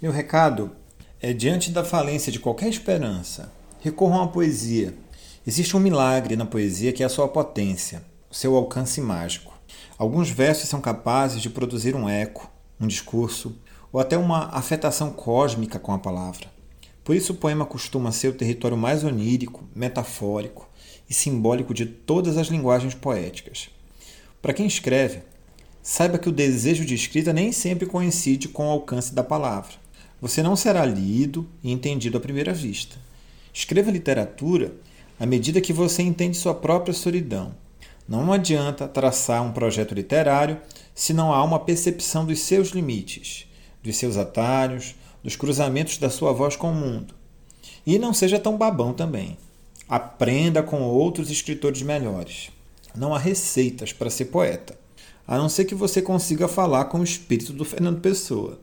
Meu 0.00 0.12
recado 0.12 0.72
é: 1.20 1.32
diante 1.32 1.70
da 1.70 1.84
falência 1.84 2.32
de 2.32 2.40
qualquer 2.40 2.68
esperança, 2.68 3.52
recorram 3.80 4.22
à 4.22 4.28
poesia. 4.28 4.94
Existe 5.46 5.76
um 5.76 5.80
milagre 5.80 6.36
na 6.36 6.46
poesia 6.46 6.92
que 6.92 7.02
é 7.02 7.06
a 7.06 7.08
sua 7.08 7.28
potência, 7.28 8.02
o 8.30 8.34
seu 8.34 8.56
alcance 8.56 9.00
mágico. 9.00 9.52
Alguns 9.98 10.30
versos 10.30 10.68
são 10.68 10.80
capazes 10.80 11.40
de 11.40 11.50
produzir 11.50 11.94
um 11.94 12.08
eco, 12.08 12.50
um 12.82 12.88
discurso 12.88 13.56
ou 13.92 14.00
até 14.00 14.16
uma 14.16 14.46
afetação 14.46 15.10
cósmica 15.10 15.78
com 15.78 15.92
a 15.92 15.98
palavra. 15.98 16.50
Por 17.04 17.14
isso, 17.14 17.32
o 17.32 17.36
poema 17.36 17.64
costuma 17.66 18.12
ser 18.12 18.28
o 18.28 18.34
território 18.34 18.76
mais 18.76 19.04
onírico, 19.04 19.64
metafórico 19.74 20.68
e 21.08 21.14
simbólico 21.14 21.74
de 21.74 21.84
todas 21.84 22.36
as 22.38 22.46
linguagens 22.48 22.94
poéticas. 22.94 23.68
Para 24.40 24.54
quem 24.54 24.66
escreve, 24.66 25.20
saiba 25.82 26.18
que 26.18 26.28
o 26.28 26.32
desejo 26.32 26.84
de 26.84 26.94
escrita 26.94 27.32
nem 27.32 27.52
sempre 27.52 27.86
coincide 27.86 28.48
com 28.48 28.66
o 28.66 28.70
alcance 28.70 29.14
da 29.14 29.22
palavra. 29.22 29.74
Você 30.20 30.42
não 30.42 30.54
será 30.54 30.84
lido 30.84 31.48
e 31.62 31.72
entendido 31.72 32.16
à 32.16 32.20
primeira 32.20 32.54
vista. 32.54 32.96
Escreva 33.52 33.90
literatura 33.90 34.72
à 35.18 35.26
medida 35.26 35.60
que 35.60 35.72
você 35.72 36.02
entende 36.02 36.36
sua 36.36 36.54
própria 36.54 36.94
solidão 36.94 37.54
não 38.08 38.32
adianta 38.32 38.88
traçar 38.88 39.42
um 39.42 39.52
projeto 39.52 39.94
literário 39.94 40.60
se 40.94 41.12
não 41.12 41.32
há 41.32 41.42
uma 41.42 41.60
percepção 41.60 42.26
dos 42.26 42.40
seus 42.40 42.68
limites, 42.68 43.46
dos 43.82 43.96
seus 43.96 44.16
atalhos, 44.16 44.94
dos 45.22 45.36
cruzamentos 45.36 45.98
da 45.98 46.10
sua 46.10 46.32
voz 46.32 46.56
com 46.56 46.70
o 46.70 46.74
mundo. 46.74 47.14
E 47.86 47.98
não 47.98 48.12
seja 48.12 48.38
tão 48.38 48.56
babão 48.56 48.92
também. 48.92 49.36
Aprenda 49.88 50.62
com 50.62 50.82
outros 50.82 51.30
escritores 51.30 51.82
melhores. 51.82 52.50
Não 52.94 53.14
há 53.14 53.18
receitas 53.18 53.92
para 53.92 54.10
ser 54.10 54.26
poeta, 54.26 54.78
a 55.26 55.38
não 55.38 55.48
ser 55.48 55.64
que 55.64 55.74
você 55.74 56.02
consiga 56.02 56.48
falar 56.48 56.86
com 56.86 56.98
o 56.98 57.04
espírito 57.04 57.52
do 57.52 57.64
Fernando 57.64 58.00
Pessoa. 58.00 58.60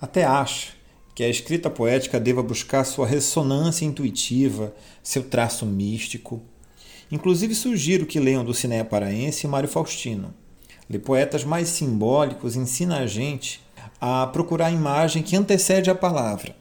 Até 0.00 0.24
acho 0.24 0.74
que 1.14 1.22
a 1.22 1.28
escrita 1.28 1.70
poética 1.70 2.18
deva 2.18 2.42
buscar 2.42 2.84
sua 2.84 3.06
ressonância 3.06 3.84
intuitiva, 3.84 4.74
seu 5.02 5.22
traço 5.22 5.64
místico, 5.64 6.42
Inclusive 7.14 7.54
sugiro 7.54 8.06
que 8.06 8.18
leiam 8.18 8.44
do 8.44 8.52
Cineia 8.52 8.84
Paraense 8.84 9.46
Mário 9.46 9.68
Faustino. 9.68 10.34
Ler 10.90 10.98
poetas 10.98 11.44
mais 11.44 11.68
simbólicos 11.68 12.56
ensina 12.56 12.98
a 12.98 13.06
gente 13.06 13.60
a 14.00 14.26
procurar 14.26 14.66
a 14.66 14.72
imagem 14.72 15.22
que 15.22 15.36
antecede 15.36 15.88
a 15.88 15.94
palavra. 15.94 16.56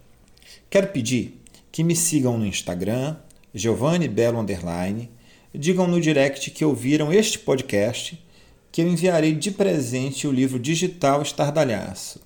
Quero 0.69 0.89
pedir 0.89 1.41
que 1.71 1.83
me 1.83 1.95
sigam 1.95 2.37
no 2.37 2.45
Instagram, 2.45 3.15
Giovanni 3.51 4.07
Belo 4.07 4.39
Underline, 4.39 5.09
digam 5.51 5.87
no 5.87 5.99
direct 5.99 6.51
que 6.51 6.63
ouviram 6.63 7.11
este 7.11 7.39
podcast, 7.39 8.23
que 8.71 8.83
eu 8.83 8.87
enviarei 8.87 9.33
de 9.33 9.49
presente 9.49 10.27
o 10.27 10.31
livro 10.31 10.59
digital 10.59 11.23
Estardalhaço. 11.23 12.21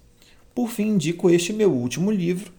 Por 0.54 0.68
fim, 0.68 0.90
indico 0.90 1.30
este 1.30 1.54
meu 1.54 1.72
último 1.72 2.12
livro 2.12 2.52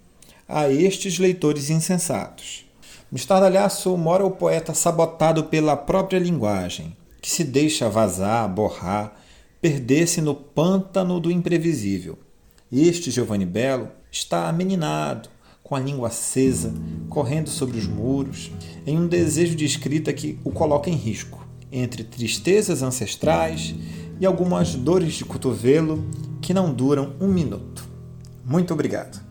a 0.49 0.71
estes 0.71 1.19
leitores 1.19 1.69
insensatos. 1.69 2.68
No 3.11 3.17
estardalhaço 3.17 3.97
mora 3.97 4.27
o 4.27 4.31
poeta 4.31 4.75
sabotado 4.75 5.45
pela 5.45 5.75
própria 5.75 6.19
linguagem, 6.19 6.95
que 7.23 7.31
se 7.31 7.43
deixa 7.43 7.89
vazar, 7.89 8.47
borrar, 8.53 9.15
perder-se 9.63 10.21
no 10.21 10.35
pântano 10.35 11.19
do 11.19 11.31
imprevisível. 11.31 12.19
Este 12.71 13.11
Giovanni 13.11 13.47
Belo 13.47 13.89
está 14.13 14.47
ameninado, 14.47 15.31
com 15.65 15.75
a 15.75 15.81
língua 15.81 16.09
acesa, 16.09 16.75
correndo 17.09 17.49
sobre 17.49 17.79
os 17.79 17.87
muros, 17.87 18.51
em 18.87 18.99
um 18.99 19.07
desejo 19.07 19.57
de 19.57 19.65
escrita 19.65 20.13
que 20.13 20.39
o 20.45 20.51
coloca 20.51 20.91
em 20.91 20.95
risco, 20.95 21.47
entre 21.73 22.05
tristezas 22.05 22.83
ancestrais 22.83 23.75
e 24.21 24.27
algumas 24.27 24.75
dores 24.75 25.15
de 25.15 25.25
cotovelo 25.25 26.07
que 26.43 26.53
não 26.53 26.75
duram 26.75 27.15
um 27.19 27.29
minuto. 27.29 27.89
Muito 28.45 28.75
obrigado. 28.75 29.28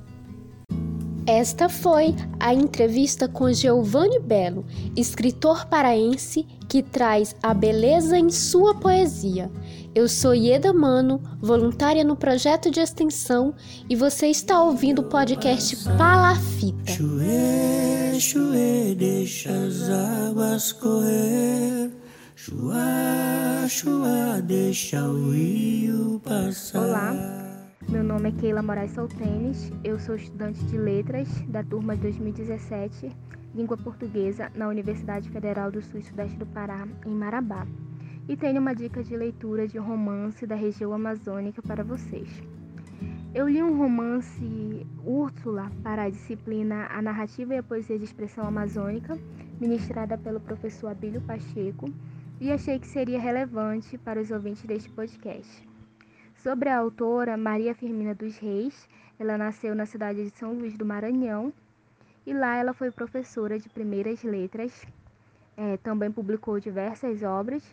Esta 1.27 1.67
foi 1.67 2.15
a 2.39 2.53
entrevista 2.53 3.27
com 3.27 3.51
Giovanni 3.51 4.17
Belo, 4.17 4.65
escritor 4.95 5.65
paraense 5.65 6.47
que 6.69 6.81
traz 6.81 7.35
a 7.43 7.53
beleza 7.53 8.17
em 8.17 8.29
sua 8.29 8.73
poesia. 8.75 9.51
Eu 9.93 10.07
sou 10.07 10.33
Ieda 10.33 10.71
Mano, 10.71 11.21
voluntária 11.41 12.01
no 12.05 12.15
projeto 12.15 12.71
de 12.71 12.79
extensão, 12.79 13.53
e 13.89 13.95
você 13.95 14.27
está 14.27 14.63
ouvindo 14.63 14.99
o 14.99 15.09
podcast 15.09 15.75
Palafita. 15.97 16.93
Chuê, 16.93 18.17
chuê, 18.21 18.95
deixa 18.95 19.51
as 19.51 19.89
águas 19.89 20.71
correr. 20.71 21.91
Chua, 22.37 23.67
chua, 23.67 24.41
deixa 24.41 25.05
o 25.05 25.31
rio 25.31 26.21
passar. 26.23 26.79
Olá. 26.79 27.46
Meu 27.89 28.03
nome 28.03 28.27
é 28.27 28.31
Keila 28.33 28.61
Moraes 28.61 28.91
Soltenes, 28.91 29.71
eu 29.81 29.97
sou 29.97 30.15
estudante 30.15 30.61
de 30.65 30.77
Letras 30.77 31.29
da 31.47 31.63
turma 31.63 31.95
2017, 31.95 33.09
Língua 33.55 33.77
Portuguesa, 33.77 34.51
na 34.53 34.67
Universidade 34.67 35.29
Federal 35.29 35.71
do 35.71 35.81
Sul 35.81 36.01
e 36.01 36.03
Sudeste 36.03 36.37
do 36.37 36.45
Pará, 36.45 36.85
em 37.05 37.09
Marabá. 37.09 37.65
E 38.27 38.35
tenho 38.35 38.59
uma 38.59 38.75
dica 38.75 39.01
de 39.01 39.15
leitura 39.15 39.69
de 39.69 39.77
romance 39.77 40.45
da 40.45 40.53
região 40.53 40.91
amazônica 40.91 41.61
para 41.61 41.81
vocês. 41.81 42.29
Eu 43.33 43.47
li 43.47 43.63
um 43.63 43.77
romance 43.77 44.85
Úrsula 45.05 45.71
para 45.81 46.03
a 46.03 46.09
disciplina 46.09 46.87
A 46.91 47.01
Narrativa 47.01 47.55
e 47.55 47.57
a 47.59 47.63
Poesia 47.63 47.97
de 47.97 48.03
Expressão 48.03 48.45
Amazônica, 48.45 49.17
ministrada 49.61 50.17
pelo 50.17 50.41
professor 50.41 50.89
Abílio 50.89 51.21
Pacheco, 51.21 51.85
e 52.41 52.51
achei 52.51 52.77
que 52.79 52.87
seria 52.87 53.17
relevante 53.17 53.97
para 53.97 54.19
os 54.19 54.29
ouvintes 54.29 54.65
deste 54.65 54.89
podcast. 54.89 55.66
Sobre 56.43 56.69
a 56.69 56.77
autora 56.77 57.35
Maria 57.35 57.73
Firmina 57.73 58.13
dos 58.13 58.37
Reis, 58.37 58.87
ela 59.17 59.39
nasceu 59.39 59.73
na 59.73 59.87
cidade 59.87 60.23
de 60.23 60.29
São 60.37 60.53
Luís 60.53 60.77
do 60.77 60.85
Maranhão 60.85 61.51
e 62.27 62.31
lá 62.31 62.55
ela 62.55 62.73
foi 62.73 62.91
professora 62.91 63.57
de 63.57 63.67
primeiras 63.67 64.21
letras. 64.21 64.85
É, 65.57 65.77
também 65.77 66.11
publicou 66.11 66.59
diversas 66.59 67.23
obras, 67.23 67.63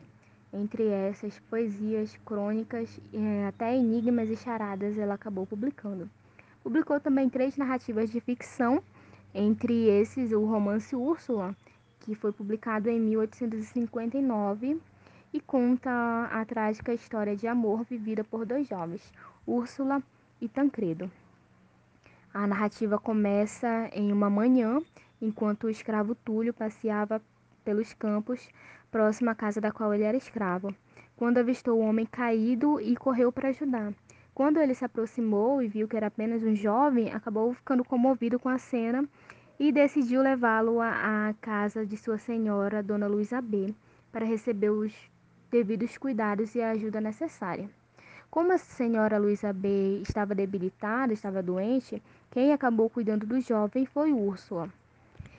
entre 0.50 0.88
essas 0.88 1.38
poesias, 1.40 2.16
crônicas, 2.24 2.98
é, 3.12 3.46
até 3.46 3.76
enigmas 3.76 4.30
e 4.30 4.36
charadas 4.36 4.96
ela 4.96 5.14
acabou 5.14 5.46
publicando. 5.46 6.08
Publicou 6.62 6.98
também 6.98 7.28
três 7.28 7.58
narrativas 7.58 8.10
de 8.10 8.18
ficção, 8.18 8.82
entre 9.34 9.90
esses 9.90 10.32
o 10.32 10.42
romance 10.46 10.96
Úrsula, 10.96 11.54
que 12.00 12.14
foi 12.14 12.32
publicado 12.32 12.88
em 12.88 12.98
1859 12.98 14.80
e 15.34 15.40
conta 15.40 15.90
a 16.30 16.44
trágica 16.44 16.94
história 16.94 17.34
de 17.34 17.48
amor 17.48 17.82
vivida 17.82 18.22
por 18.22 18.46
dois 18.46 18.68
jovens, 18.68 19.12
Úrsula 19.44 20.00
e 20.40 20.48
Tancredo. 20.48 21.10
A 22.32 22.46
narrativa 22.46 23.00
começa 23.00 23.90
em 23.92 24.12
uma 24.12 24.30
manhã, 24.30 24.80
enquanto 25.20 25.64
o 25.64 25.70
escravo 25.70 26.14
Túlio 26.14 26.54
passeava 26.54 27.20
pelos 27.64 27.92
campos 27.92 28.48
próximo 28.92 29.28
à 29.28 29.34
casa 29.34 29.60
da 29.60 29.72
qual 29.72 29.92
ele 29.92 30.04
era 30.04 30.16
escravo, 30.16 30.72
quando 31.16 31.38
avistou 31.38 31.80
o 31.80 31.84
homem 31.84 32.06
caído 32.06 32.80
e 32.80 32.94
correu 32.94 33.32
para 33.32 33.48
ajudar. 33.48 33.92
Quando 34.32 34.60
ele 34.60 34.72
se 34.72 34.84
aproximou 34.84 35.60
e 35.60 35.66
viu 35.66 35.88
que 35.88 35.96
era 35.96 36.06
apenas 36.06 36.44
um 36.44 36.54
jovem, 36.54 37.12
acabou 37.12 37.52
ficando 37.54 37.82
comovido 37.82 38.38
com 38.38 38.48
a 38.48 38.58
cena 38.58 39.04
e 39.58 39.72
decidiu 39.72 40.22
levá-lo 40.22 40.80
à 40.80 41.34
casa 41.40 41.84
de 41.84 41.96
sua 41.96 42.18
senhora, 42.18 42.84
Dona 42.84 43.08
Luísa 43.08 43.40
B, 43.40 43.74
para 44.12 44.24
receber 44.24 44.70
os 44.70 45.12
devidos 45.54 45.96
cuidados 45.96 46.56
e 46.56 46.60
a 46.60 46.72
ajuda 46.72 47.00
necessária. 47.00 47.70
Como 48.28 48.52
a 48.52 48.58
senhora 48.58 49.18
Luísa 49.18 49.52
B 49.52 50.00
estava 50.02 50.34
debilitada, 50.34 51.12
estava 51.12 51.40
doente, 51.40 52.02
quem 52.32 52.52
acabou 52.52 52.90
cuidando 52.90 53.24
do 53.24 53.40
jovem 53.40 53.86
foi 53.86 54.12
Úrsula. 54.12 54.68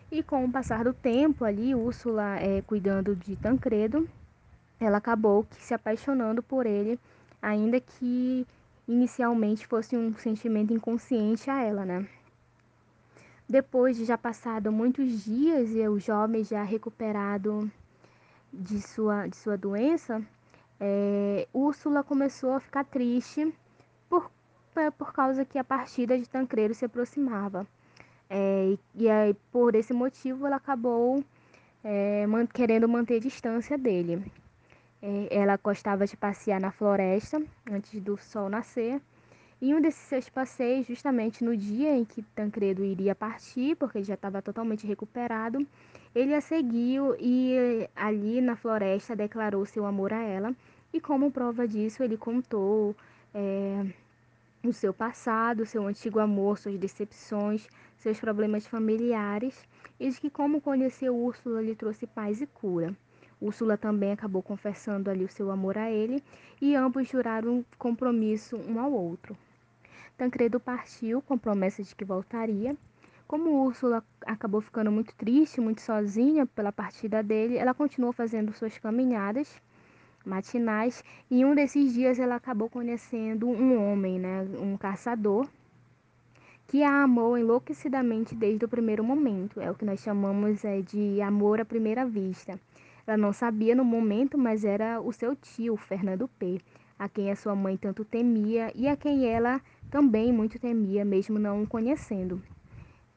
E 0.09 0.23
com 0.23 0.45
o 0.45 0.49
passar 0.49 0.85
do 0.85 0.93
tempo 0.93 1.43
ali, 1.43 1.75
Úrsula 1.75 2.39
é, 2.39 2.61
cuidando 2.61 3.13
de 3.13 3.35
Tancredo, 3.35 4.07
ela 4.79 4.99
acabou 4.99 5.45
se 5.59 5.73
apaixonando 5.73 6.41
por 6.41 6.65
ele, 6.65 6.97
ainda 7.41 7.81
que 7.81 8.47
inicialmente 8.87 9.67
fosse 9.67 9.97
um 9.97 10.13
sentimento 10.13 10.71
inconsciente 10.71 11.49
a 11.49 11.61
ela, 11.61 11.83
né? 11.83 12.07
Depois 13.49 13.97
de 13.97 14.05
já 14.05 14.17
passado 14.17 14.71
muitos 14.71 15.25
dias 15.25 15.71
e 15.71 15.85
o 15.89 15.99
jovem 15.99 16.41
já 16.41 16.63
recuperado 16.63 17.69
de 18.55 18.81
sua, 18.81 19.27
de 19.27 19.35
sua 19.35 19.57
doença, 19.57 20.21
é, 20.79 21.47
Úrsula 21.53 22.03
começou 22.03 22.53
a 22.53 22.59
ficar 22.59 22.83
triste 22.85 23.53
por, 24.09 24.31
por 24.97 25.13
causa 25.13 25.45
que 25.45 25.57
a 25.57 25.63
partida 25.63 26.17
de 26.17 26.27
Tancredo 26.27 26.73
se 26.73 26.85
aproximava. 26.85 27.67
É, 28.29 28.77
e 28.95 29.09
aí, 29.09 29.33
por 29.51 29.75
esse 29.75 29.93
motivo, 29.93 30.47
ela 30.47 30.55
acabou 30.57 31.23
é, 31.83 32.25
man, 32.27 32.47
querendo 32.47 32.87
manter 32.89 33.19
distância 33.19 33.77
dele. 33.77 34.23
É, 35.01 35.27
ela 35.29 35.57
gostava 35.57 36.05
de 36.07 36.17
passear 36.17 36.59
na 36.59 36.71
floresta 36.71 37.41
antes 37.71 38.01
do 38.01 38.17
sol 38.17 38.49
nascer 38.49 38.99
Em 39.61 39.73
um 39.75 39.81
desses 39.81 40.01
seus 40.01 40.29
passeios, 40.29 40.87
justamente 40.87 41.43
no 41.43 41.55
dia 41.55 41.95
em 41.95 42.03
que 42.03 42.23
Tancredo 42.35 42.83
iria 42.83 43.13
partir, 43.15 43.75
porque 43.75 43.99
ele 43.99 44.05
já 44.05 44.15
estava 44.15 44.41
totalmente 44.41 44.85
recuperado, 44.87 45.65
ele 46.15 46.33
a 46.33 46.39
seguiu 46.39 47.15
e 47.19 47.87
ali 47.95 48.39
na 48.39 48.55
floresta 48.55 49.15
declarou 49.15 49.65
seu 49.65 49.85
amor 49.85 50.13
a 50.13 50.23
ela. 50.23 50.55
E 50.93 51.01
como 51.01 51.29
prova 51.29 51.67
disso, 51.67 52.01
ele 52.01 52.15
contou 52.15 52.95
é, 53.33 53.85
o 54.63 54.71
seu 54.71 54.93
passado, 54.93 55.65
seu 55.65 55.85
antigo 55.85 56.19
amor, 56.19 56.57
suas 56.57 56.77
decepções, 56.79 57.67
seus 57.97 58.17
problemas 58.17 58.65
familiares, 58.65 59.67
e 59.99 60.09
de 60.09 60.21
que 60.21 60.29
como 60.29 60.61
conheceu 60.61 61.13
Úrsula 61.13 61.61
lhe 61.61 61.75
trouxe 61.75 62.07
paz 62.07 62.41
e 62.41 62.47
cura. 62.47 62.95
Úrsula 63.41 63.77
também 63.77 64.13
acabou 64.13 64.41
confessando 64.41 65.09
ali 65.09 65.25
o 65.25 65.29
seu 65.29 65.51
amor 65.51 65.77
a 65.77 65.91
ele, 65.91 66.23
e 66.61 66.75
ambos 66.75 67.09
juraram 67.09 67.65
compromisso 67.77 68.55
um 68.55 68.79
ao 68.79 68.91
outro. 68.91 69.37
Tancredo 70.17 70.61
partiu 70.61 71.21
com 71.21 71.37
promessa 71.37 71.83
de 71.83 71.93
que 71.93 72.05
voltaria. 72.05 72.75
Como 73.27 73.65
Úrsula 73.65 74.03
acabou 74.25 74.61
ficando 74.61 74.91
muito 74.91 75.15
triste, 75.15 75.59
muito 75.59 75.81
sozinha 75.81 76.45
pela 76.45 76.71
partida 76.71 77.23
dele, 77.23 77.57
ela 77.57 77.73
continuou 77.73 78.13
fazendo 78.13 78.53
suas 78.53 78.77
caminhadas 78.77 79.59
matinais 80.23 81.03
e 81.29 81.43
um 81.43 81.55
desses 81.55 81.93
dias 81.93 82.19
ela 82.19 82.35
acabou 82.35 82.69
conhecendo 82.69 83.47
um 83.47 83.91
homem, 83.91 84.19
né, 84.19 84.47
um 84.59 84.77
caçador, 84.77 85.47
que 86.67 86.83
a 86.83 87.03
amou 87.03 87.37
enlouquecidamente 87.37 88.35
desde 88.35 88.65
o 88.65 88.69
primeiro 88.69 89.03
momento. 89.03 89.59
É 89.59 89.69
o 89.69 89.75
que 89.75 89.85
nós 89.85 89.99
chamamos 89.99 90.63
é, 90.65 90.81
de 90.81 91.21
amor 91.21 91.61
à 91.61 91.65
primeira 91.65 92.05
vista. 92.05 92.59
Ela 93.05 93.17
não 93.17 93.31
sabia 93.33 93.75
no 93.75 93.85
momento, 93.85 94.37
mas 94.37 94.63
era 94.63 94.99
o 94.99 95.11
seu 95.11 95.35
tio, 95.35 95.77
Fernando 95.77 96.27
P 96.27 96.59
a 96.97 97.09
quem 97.09 97.29
a 97.29 97.35
sua 97.35 97.55
mãe 97.55 97.77
tanto 97.77 98.05
temia 98.05 98.71
e 98.73 98.87
a 98.87 98.95
quem 98.95 99.27
ela 99.27 99.61
também 99.91 100.31
muito 100.31 100.57
temia, 100.59 101.03
mesmo 101.03 101.37
não 101.37 101.63
o 101.63 101.67
conhecendo. 101.67 102.41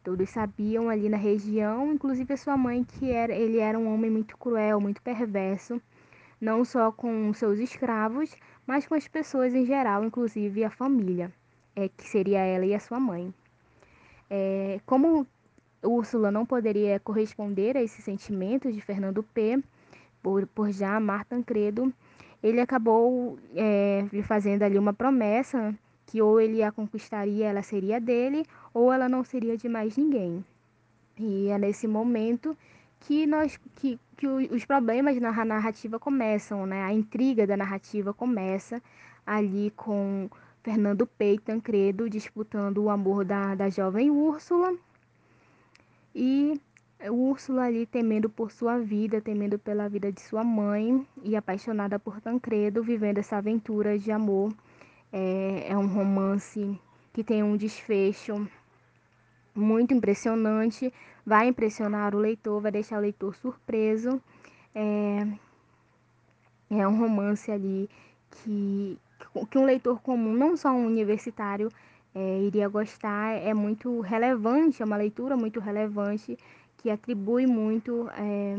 Todos 0.08 0.30
sabiam 0.30 0.88
ali 0.88 1.06
na 1.06 1.18
região, 1.18 1.92
inclusive 1.92 2.32
a 2.32 2.36
sua 2.38 2.56
mãe, 2.56 2.82
que 2.82 3.10
era, 3.10 3.30
ele 3.30 3.58
era 3.58 3.78
um 3.78 3.92
homem 3.92 4.10
muito 4.10 4.38
cruel, 4.38 4.80
muito 4.80 5.02
perverso, 5.02 5.78
não 6.40 6.64
só 6.64 6.90
com 6.90 7.30
seus 7.34 7.58
escravos, 7.58 8.34
mas 8.66 8.86
com 8.86 8.94
as 8.94 9.06
pessoas 9.06 9.52
em 9.54 9.66
geral, 9.66 10.02
inclusive 10.02 10.64
a 10.64 10.70
família, 10.70 11.30
é, 11.76 11.90
que 11.90 12.08
seria 12.08 12.38
ela 12.38 12.64
e 12.64 12.74
a 12.74 12.80
sua 12.80 12.98
mãe. 12.98 13.34
É, 14.30 14.80
como 14.86 15.26
Úrsula 15.82 16.30
não 16.30 16.46
poderia 16.46 16.98
corresponder 17.00 17.76
a 17.76 17.82
esses 17.82 18.02
sentimentos 18.02 18.74
de 18.74 18.80
Fernando 18.80 19.22
P., 19.22 19.62
por, 20.22 20.46
por 20.46 20.70
já 20.70 20.96
amar 20.96 21.26
Tancredo, 21.26 21.92
ele 22.42 22.62
acabou 22.62 23.38
é, 23.54 24.06
lhe 24.10 24.22
fazendo 24.22 24.62
ali 24.62 24.78
uma 24.78 24.94
promessa 24.94 25.78
que 26.08 26.22
ou 26.22 26.40
ele 26.40 26.62
a 26.62 26.72
conquistaria, 26.72 27.46
ela 27.46 27.62
seria 27.62 28.00
dele, 28.00 28.44
ou 28.72 28.90
ela 28.90 29.08
não 29.08 29.22
seria 29.22 29.58
de 29.58 29.68
mais 29.68 29.96
ninguém. 29.96 30.42
E 31.18 31.48
é 31.48 31.58
nesse 31.58 31.86
momento 31.86 32.56
que 33.00 33.26
nós 33.26 33.58
que, 33.76 34.00
que 34.16 34.26
os 34.26 34.64
problemas 34.64 35.20
na 35.20 35.44
narrativa 35.44 35.98
começam, 35.98 36.64
né? 36.64 36.82
A 36.82 36.92
intriga 36.92 37.46
da 37.46 37.56
narrativa 37.56 38.14
começa 38.14 38.82
ali 39.26 39.70
com 39.76 40.30
Fernando 40.62 41.06
P 41.06 41.34
e 41.34 41.38
Tancredo 41.38 42.08
disputando 42.08 42.78
o 42.78 42.88
amor 42.88 43.24
da, 43.26 43.54
da 43.54 43.68
jovem 43.68 44.10
Úrsula. 44.10 44.74
E 46.14 46.58
Úrsula 47.10 47.64
ali 47.64 47.84
temendo 47.84 48.30
por 48.30 48.50
sua 48.50 48.78
vida, 48.78 49.20
temendo 49.20 49.58
pela 49.58 49.88
vida 49.88 50.10
de 50.10 50.22
sua 50.22 50.42
mãe 50.42 51.06
e 51.22 51.36
apaixonada 51.36 51.98
por 51.98 52.18
Tancredo, 52.22 52.82
vivendo 52.82 53.18
essa 53.18 53.36
aventura 53.36 53.98
de 53.98 54.10
amor. 54.10 54.54
É, 55.12 55.66
é 55.68 55.76
um 55.76 55.86
romance 55.86 56.78
que 57.12 57.24
tem 57.24 57.42
um 57.42 57.56
desfecho 57.56 58.48
muito 59.54 59.92
impressionante, 59.92 60.92
vai 61.26 61.48
impressionar 61.48 62.14
o 62.14 62.18
leitor, 62.18 62.60
vai 62.60 62.70
deixar 62.70 62.98
o 62.98 63.00
leitor 63.00 63.34
surpreso. 63.34 64.20
É, 64.74 65.26
é 66.70 66.86
um 66.86 66.98
romance 66.98 67.50
ali 67.50 67.88
que, 68.30 68.98
que 69.50 69.58
um 69.58 69.64
leitor 69.64 70.00
comum, 70.00 70.32
não 70.32 70.56
só 70.56 70.70
um 70.70 70.86
universitário, 70.86 71.70
é, 72.14 72.40
iria 72.42 72.68
gostar. 72.68 73.32
É 73.34 73.52
muito 73.54 74.00
relevante, 74.00 74.82
é 74.82 74.84
uma 74.84 74.96
leitura 74.96 75.36
muito 75.36 75.60
relevante 75.60 76.38
que 76.76 76.90
atribui 76.90 77.46
muito 77.46 78.08
é, 78.16 78.56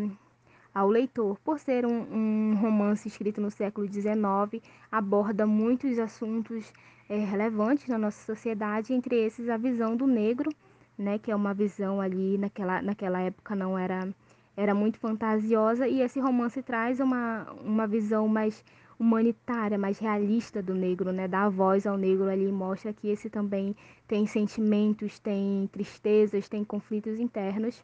ao 0.79 0.89
leitor. 0.89 1.37
Por 1.43 1.59
ser 1.59 1.85
um, 1.85 1.99
um, 2.11 2.55
romance 2.55 3.07
escrito 3.07 3.41
no 3.41 3.51
século 3.51 3.85
XIX, 3.85 4.63
aborda 4.89 5.45
muitos 5.45 5.99
assuntos 5.99 6.71
é, 7.09 7.17
relevantes 7.17 7.87
na 7.89 7.97
nossa 7.97 8.23
sociedade, 8.25 8.93
entre 8.93 9.15
esses 9.15 9.49
a 9.49 9.57
visão 9.57 9.95
do 9.97 10.07
negro, 10.07 10.49
né, 10.97 11.19
que 11.19 11.31
é 11.31 11.35
uma 11.35 11.53
visão 11.53 11.99
ali 11.99 12.37
naquela, 12.37 12.81
naquela 12.81 13.19
época 13.21 13.55
não 13.55 13.77
era 13.77 14.07
era 14.55 14.75
muito 14.75 14.99
fantasiosa 14.99 15.87
e 15.87 16.01
esse 16.01 16.19
romance 16.19 16.61
traz 16.61 16.99
uma, 16.99 17.49
uma 17.63 17.87
visão 17.87 18.27
mais 18.27 18.61
humanitária, 18.99 19.77
mais 19.77 19.97
realista 19.99 20.61
do 20.61 20.73
negro, 20.73 21.13
né? 21.13 21.29
Dá 21.29 21.47
voz 21.47 21.87
ao 21.87 21.95
negro 21.95 22.27
ali, 22.27 22.51
mostra 22.51 22.91
que 22.91 23.07
esse 23.07 23.29
também 23.29 23.73
tem 24.05 24.27
sentimentos, 24.27 25.17
tem 25.17 25.69
tristezas, 25.71 26.49
tem 26.49 26.65
conflitos 26.65 27.21
internos 27.21 27.81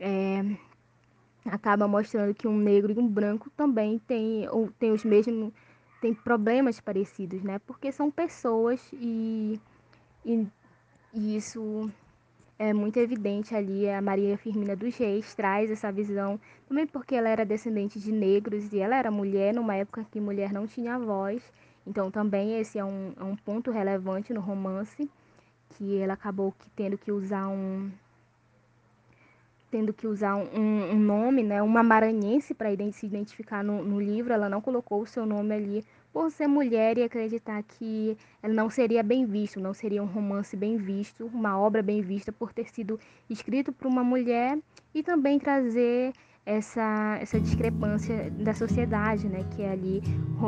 é, 0.00 0.42
acaba 1.44 1.88
mostrando 1.88 2.34
que 2.34 2.46
um 2.46 2.56
negro 2.56 2.92
e 2.92 2.98
um 2.98 3.08
branco 3.08 3.50
também 3.56 3.98
têm, 3.98 4.48
ou, 4.50 4.70
tem 4.78 4.92
os 4.92 5.04
mesmos 5.04 5.52
tem 6.00 6.14
problemas 6.14 6.80
parecidos, 6.80 7.42
né? 7.42 7.58
Porque 7.66 7.90
são 7.90 8.10
pessoas 8.10 8.80
e, 8.92 9.60
e, 10.24 10.46
e, 11.12 11.36
isso 11.36 11.90
é 12.58 12.72
muito 12.72 12.98
evidente 12.98 13.54
ali. 13.54 13.88
A 13.90 14.00
Maria 14.00 14.36
Firmina 14.38 14.76
dos 14.76 14.96
Reis 14.96 15.34
traz 15.34 15.70
essa 15.70 15.90
visão, 15.90 16.40
também 16.68 16.86
porque 16.86 17.14
ela 17.14 17.28
era 17.28 17.44
descendente 17.44 17.98
de 17.98 18.12
negros 18.12 18.72
e 18.72 18.78
ela 18.78 18.96
era 18.96 19.10
mulher 19.10 19.54
numa 19.54 19.74
época 19.74 20.06
que 20.10 20.20
mulher 20.20 20.52
não 20.52 20.66
tinha 20.66 20.98
voz. 20.98 21.42
Então 21.86 22.10
também 22.10 22.60
esse 22.60 22.78
é 22.78 22.84
um, 22.84 23.12
é 23.18 23.24
um 23.24 23.34
ponto 23.34 23.70
relevante 23.70 24.32
no 24.32 24.40
romance, 24.40 25.10
que 25.70 25.98
ela 25.98 26.14
acabou 26.14 26.52
que 26.52 26.70
tendo 26.70 26.98
que 26.98 27.10
usar 27.10 27.48
um, 27.48 27.90
tendo 29.70 29.92
que 29.92 30.06
usar 30.06 30.36
um, 30.36 30.92
um 30.92 30.98
nome, 30.98 31.42
né, 31.42 31.62
uma 31.62 31.82
maranhense 31.82 32.54
para 32.54 32.70
se 32.92 33.06
identificar 33.06 33.62
no, 33.62 33.84
no, 33.84 34.00
livro, 34.00 34.32
ela 34.32 34.48
não 34.48 34.60
colocou 34.60 35.02
o 35.02 35.06
seu 35.06 35.26
nome 35.26 35.54
ali 35.54 35.84
por 36.12 36.30
ser 36.30 36.46
mulher 36.46 36.96
e 36.96 37.02
acreditar 37.02 37.62
que 37.62 38.16
ela 38.42 38.54
não 38.54 38.70
seria 38.70 39.02
bem 39.02 39.26
visto, 39.26 39.60
não 39.60 39.74
seria 39.74 40.02
um 40.02 40.06
romance 40.06 40.56
bem 40.56 40.76
visto, 40.76 41.26
uma 41.26 41.58
obra 41.58 41.82
bem 41.82 42.00
vista 42.00 42.32
por 42.32 42.52
ter 42.52 42.68
sido 42.68 42.98
escrito 43.28 43.72
por 43.72 43.86
uma 43.86 44.02
mulher 44.02 44.58
e 44.94 45.02
também 45.02 45.38
trazer 45.38 46.12
essa, 46.46 47.18
essa 47.20 47.38
discrepância 47.38 48.30
da 48.30 48.54
sociedade, 48.54 49.28
né, 49.28 49.44
que 49.54 49.62
é 49.62 49.70
ali 49.70 50.02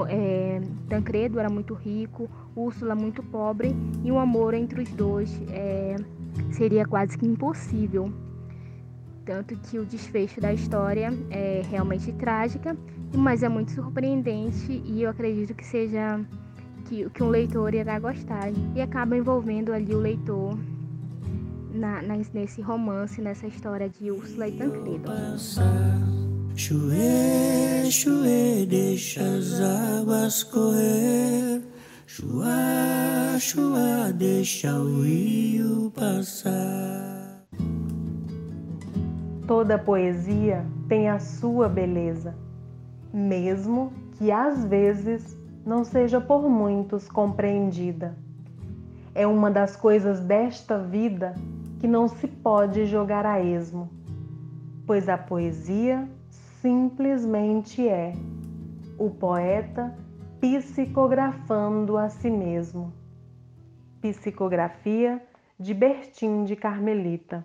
é, 0.09 0.61
Tancredo 0.89 1.39
era 1.39 1.51
muito 1.51 1.75
rico, 1.75 2.29
Úrsula 2.57 2.95
muito 2.95 3.23
pobre 3.23 3.77
e 4.03 4.11
o 4.11 4.19
amor 4.19 4.55
entre 4.55 4.81
os 4.81 4.91
dois 4.93 5.31
é, 5.51 5.97
seria 6.53 6.87
quase 6.87 7.19
que 7.19 7.27
impossível 7.27 8.11
tanto 9.25 9.57
que 9.57 9.79
o 9.79 9.85
desfecho 9.85 10.41
da 10.41 10.53
história 10.53 11.13
é 11.31 11.63
realmente 11.69 12.13
trágica, 12.13 12.77
mas 13.15 13.43
é 13.43 13.49
muito 13.49 13.73
surpreendente 13.73 14.83
e 14.85 15.03
eu 15.03 15.11
acredito 15.11 15.55
que 15.55 15.65
seja 15.65 16.21
que, 16.87 17.09
que 17.11 17.23
um 17.23 17.29
leitor 17.29 17.75
irá 17.75 17.99
gostar 17.99 18.51
e 18.75 18.81
acaba 18.81 19.17
envolvendo 19.17 19.73
ali 19.73 19.95
o 19.95 19.99
leitor 19.99 20.59
na, 21.73 22.03
na, 22.03 22.17
nesse 22.35 22.61
romance, 22.61 23.21
nessa 23.21 23.47
história 23.47 23.89
de 23.89 24.11
Úrsula 24.11 24.49
e 24.49 24.53
Tancredo. 24.53 25.11
Chuê, 26.57 27.91
chuê, 27.91 28.67
deixa 28.67 29.23
as 29.23 29.61
águas 29.61 30.43
correr. 30.45 31.63
Chua, 32.07 33.39
chua, 33.39 34.13
deixa 34.13 34.77
o 34.79 35.03
rio 35.03 35.93
passar. 35.95 37.10
Toda 39.51 39.77
poesia 39.77 40.65
tem 40.89 41.09
a 41.09 41.19
sua 41.19 41.69
beleza, 41.69 42.37
mesmo 43.13 43.93
que 44.13 44.31
às 44.31 44.65
vezes 44.65 45.37
não 45.67 45.83
seja 45.83 46.21
por 46.21 46.49
muitos 46.49 47.09
compreendida. 47.09 48.17
É 49.13 49.27
uma 49.27 49.51
das 49.51 49.75
coisas 49.75 50.21
desta 50.21 50.79
vida 50.79 51.35
que 51.81 51.89
não 51.89 52.07
se 52.07 52.29
pode 52.29 52.87
jogar 52.87 53.27
a 53.27 53.43
esmo, 53.43 53.91
pois 54.87 55.09
a 55.09 55.19
poesia 55.19 56.09
simplesmente 56.63 57.89
é 57.89 58.13
o 58.97 59.11
poeta 59.11 59.93
psicografando 60.41 61.97
a 61.97 62.09
si 62.09 62.31
mesmo. 62.31 62.93
Psicografia 64.01 65.21
de 65.59 65.75
Bertim 65.75 66.45
de 66.45 66.55
Carmelita. 66.55 67.45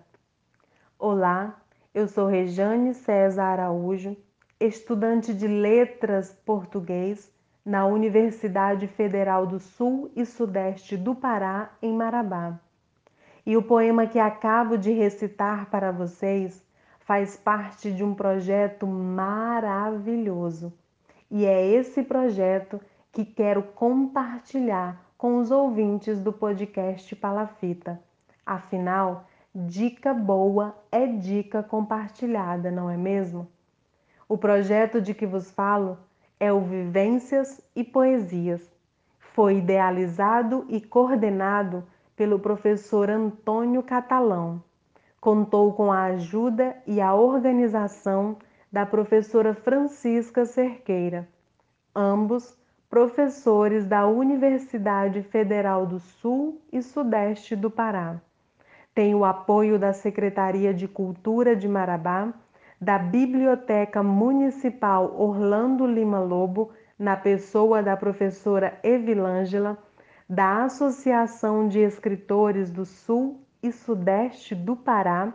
Olá, 1.00 1.65
eu 1.96 2.10
sou 2.10 2.28
Rejane 2.28 2.94
César 2.94 3.54
Araújo, 3.54 4.18
estudante 4.60 5.34
de 5.34 5.48
Letras 5.48 6.34
Português 6.46 7.32
na 7.66 7.86
Universidade 7.86 8.86
Federal 8.86 9.48
do 9.48 9.62
Sul 9.62 10.12
e 10.14 10.26
Sudeste 10.26 10.98
do 10.98 11.16
Pará, 11.16 11.72
em 11.82 11.94
Marabá. 11.94 12.60
E 13.46 13.56
o 13.56 13.64
poema 13.64 14.06
que 14.08 14.20
acabo 14.20 14.78
de 14.78 14.92
recitar 14.92 15.70
para 15.70 15.90
vocês 15.94 16.62
faz 17.00 17.38
parte 17.38 17.94
de 17.94 18.04
um 18.04 18.14
projeto 18.14 18.86
maravilhoso. 18.86 20.74
E 21.32 21.46
é 21.46 21.66
esse 21.66 22.04
projeto 22.04 22.78
que 23.14 23.24
quero 23.24 23.64
compartilhar 23.64 25.02
com 25.18 25.38
os 25.38 25.50
ouvintes 25.50 26.20
do 26.20 26.34
podcast 26.34 27.16
Palafita. 27.16 28.02
Afinal, 28.46 29.26
dica 29.58 30.14
boa 30.14 30.76
é 30.92 31.08
dica 31.08 31.64
compartilhada, 31.64 32.70
não 32.70 32.90
é 32.90 32.98
mesmo? 32.98 33.48
O 34.28 34.38
projeto 34.38 35.00
de 35.00 35.14
que 35.14 35.26
vos 35.26 35.50
falo 35.50 35.98
é 36.38 36.52
o 36.52 36.60
Vivências 36.60 37.62
e 37.74 37.82
Poesias. 37.82 38.70
Foi 39.18 39.60
idealizado 39.60 40.66
e 40.68 40.82
coordenado 40.82 41.86
pelo 42.18 42.38
professor 42.38 43.10
Antônio 43.10 43.82
Catalão. 43.82 44.62
Contou 45.22 45.72
com 45.72 45.90
a 45.90 46.04
ajuda 46.04 46.76
e 46.86 47.00
a 47.00 47.16
organização 47.16 48.38
da 48.70 48.86
professora 48.86 49.54
Francisca 49.54 50.46
Cerqueira, 50.46 51.30
ambos 51.96 52.58
professores 52.90 53.86
da 53.86 54.06
Universidade 54.06 55.24
Federal 55.24 55.86
do 55.86 56.00
Sul 56.00 56.62
e 56.74 56.82
Sudeste 56.82 57.56
do 57.56 57.72
Pará. 57.72 58.20
Tem 58.96 59.14
o 59.14 59.26
apoio 59.26 59.78
da 59.78 59.92
Secretaria 59.92 60.74
de 60.74 60.88
Cultura 60.88 61.54
de 61.54 61.68
Marabá, 61.68 62.34
da 62.80 62.98
Biblioteca 62.98 64.02
Municipal 64.02 65.14
Orlando 65.20 65.86
Lima 65.86 66.18
Lobo, 66.18 66.72
na 66.98 67.18
pessoa 67.18 67.84
da 67.84 67.98
professora 67.98 68.80
Evilângela, 68.82 69.78
da 70.30 70.64
Associação 70.64 71.68
de 71.68 71.80
Escritores 71.80 72.72
do 72.72 72.86
Sul 72.86 73.42
e 73.62 73.70
Sudeste 73.70 74.56
do 74.56 74.78
Pará, 74.78 75.34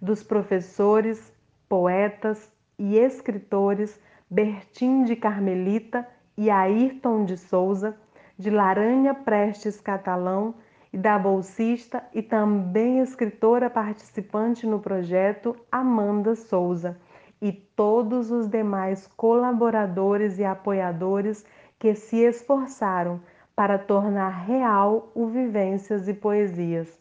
dos 0.00 0.22
professores, 0.22 1.36
poetas 1.68 2.48
e 2.78 2.96
escritores 2.96 4.00
Bertim 4.30 5.02
de 5.02 5.16
Carmelita 5.16 6.06
e 6.38 6.48
Ayrton 6.48 7.24
de 7.24 7.36
Souza, 7.36 7.96
de 8.38 8.50
Laranha 8.50 9.14
Prestes 9.14 9.80
Catalão 9.80 10.54
e 10.92 10.98
da 10.98 11.18
bolsista 11.18 12.02
e 12.12 12.20
também 12.20 12.98
escritora 13.00 13.70
participante 13.70 14.66
no 14.66 14.80
projeto 14.80 15.56
Amanda 15.70 16.34
Souza 16.34 16.98
e 17.40 17.52
todos 17.52 18.30
os 18.30 18.48
demais 18.48 19.06
colaboradores 19.16 20.38
e 20.38 20.44
apoiadores 20.44 21.44
que 21.78 21.94
se 21.94 22.18
esforçaram 22.18 23.20
para 23.54 23.78
tornar 23.78 24.44
real 24.44 25.10
o 25.14 25.26
Vivências 25.26 26.08
e 26.08 26.14
Poesias. 26.14 26.98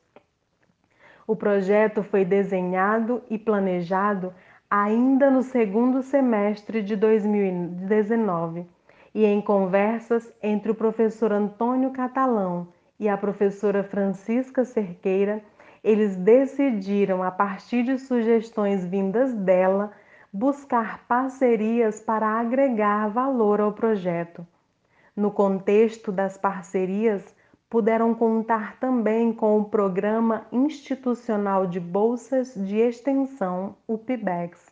O 1.28 1.36
projeto 1.36 2.04
foi 2.04 2.24
desenhado 2.24 3.22
e 3.30 3.38
planejado 3.38 4.34
ainda 4.70 5.30
no 5.30 5.42
segundo 5.42 6.02
semestre 6.04 6.82
de 6.82 6.96
2019 6.96 8.66
e 9.14 9.26
em 9.26 9.42
conversas 9.42 10.32
entre 10.42 10.72
o 10.72 10.76
professor 10.76 11.32
Antônio 11.32 11.92
Catalão 11.92 12.68
e 13.00 13.08
a 13.08 13.18
professora 13.18 13.84
Francisca 13.84 14.66
Cerqueira, 14.66 15.41
eles 15.84 16.16
decidiram, 16.16 17.24
a 17.24 17.32
partir 17.32 17.84
de 17.84 17.97
sugestões 17.97 18.86
vindas 18.86 19.34
dela, 19.34 19.91
buscar 20.32 21.06
parcerias 21.08 22.02
para 22.02 22.28
agregar 22.28 23.08
valor 23.08 23.62
ao 23.62 23.72
projeto. 23.72 24.45
No 25.16 25.32
contexto 25.32 26.12
das 26.12 26.38
parcerias, 26.38 27.36
puderam 27.70 28.14
contar 28.14 28.78
também 28.80 29.32
com 29.32 29.60
o 29.60 29.66
Programa 29.66 30.45
Institucional 30.52 31.68
de 31.68 31.80
Bolsas 31.80 32.54
de 32.56 32.78
Extensão, 32.78 33.76
o 33.88 33.97
PIBEX, 33.97 34.66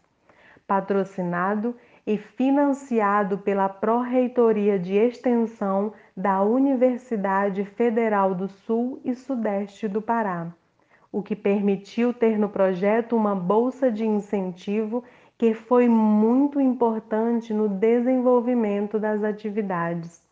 patrocinado 0.67 1.75
e 2.07 2.17
financiado 2.17 3.37
pela 3.37 3.67
Pró-Reitoria 3.67 4.79
de 4.79 4.95
Extensão 4.95 5.91
da 6.15 6.41
Universidade 6.41 7.65
Federal 7.65 8.33
do 8.33 8.47
Sul 8.47 9.01
e 9.03 9.13
Sudeste 9.13 9.89
do 9.89 10.01
Pará, 10.01 10.47
o 11.11 11.21
que 11.21 11.35
permitiu 11.35 12.13
ter 12.13 12.39
no 12.39 12.47
projeto 12.47 13.13
uma 13.13 13.35
bolsa 13.35 13.91
de 13.91 14.05
incentivo 14.05 15.03
que 15.37 15.53
foi 15.53 15.89
muito 15.89 16.61
importante 16.61 17.53
no 17.53 17.67
desenvolvimento 17.67 18.97
das 18.97 19.21
atividades. 19.21 20.25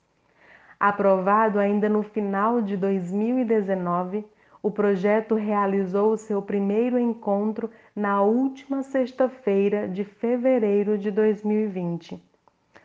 Aprovado 0.79 1.59
ainda 1.59 1.89
no 1.89 2.03
final 2.03 2.61
de 2.61 2.77
2019, 2.77 4.25
o 4.65 4.71
projeto 4.71 5.35
realizou 5.35 6.17
seu 6.17 6.41
primeiro 6.41 6.97
encontro 6.97 7.69
na 7.95 8.23
última 8.23 8.81
sexta-feira 8.81 9.87
de 9.87 10.03
fevereiro 10.03 10.97
de 10.97 11.11
2020. 11.11 12.19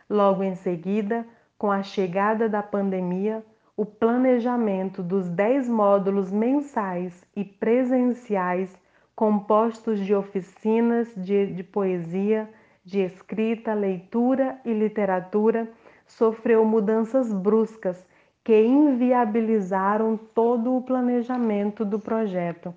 Logo 0.07 0.43
em 0.43 0.53
seguida, 0.53 1.25
com 1.57 1.71
a 1.71 1.81
chegada 1.81 2.47
da 2.47 2.61
pandemia, 2.61 3.43
o 3.75 3.83
planejamento 3.83 5.01
dos 5.01 5.27
10 5.27 5.67
módulos 5.69 6.31
mensais 6.31 7.25
e 7.35 7.43
presenciais, 7.43 8.71
compostos 9.15 9.99
de 9.99 10.13
oficinas 10.13 11.11
de, 11.15 11.47
de 11.47 11.63
poesia, 11.63 12.47
de 12.85 12.99
escrita, 12.99 13.73
leitura 13.73 14.61
e 14.63 14.71
literatura, 14.71 15.67
sofreu 16.05 16.63
mudanças 16.63 17.33
bruscas 17.33 18.05
que 18.43 18.59
inviabilizaram 18.59 20.17
todo 20.17 20.75
o 20.75 20.81
planejamento 20.81 21.85
do 21.85 21.99
projeto, 21.99 22.73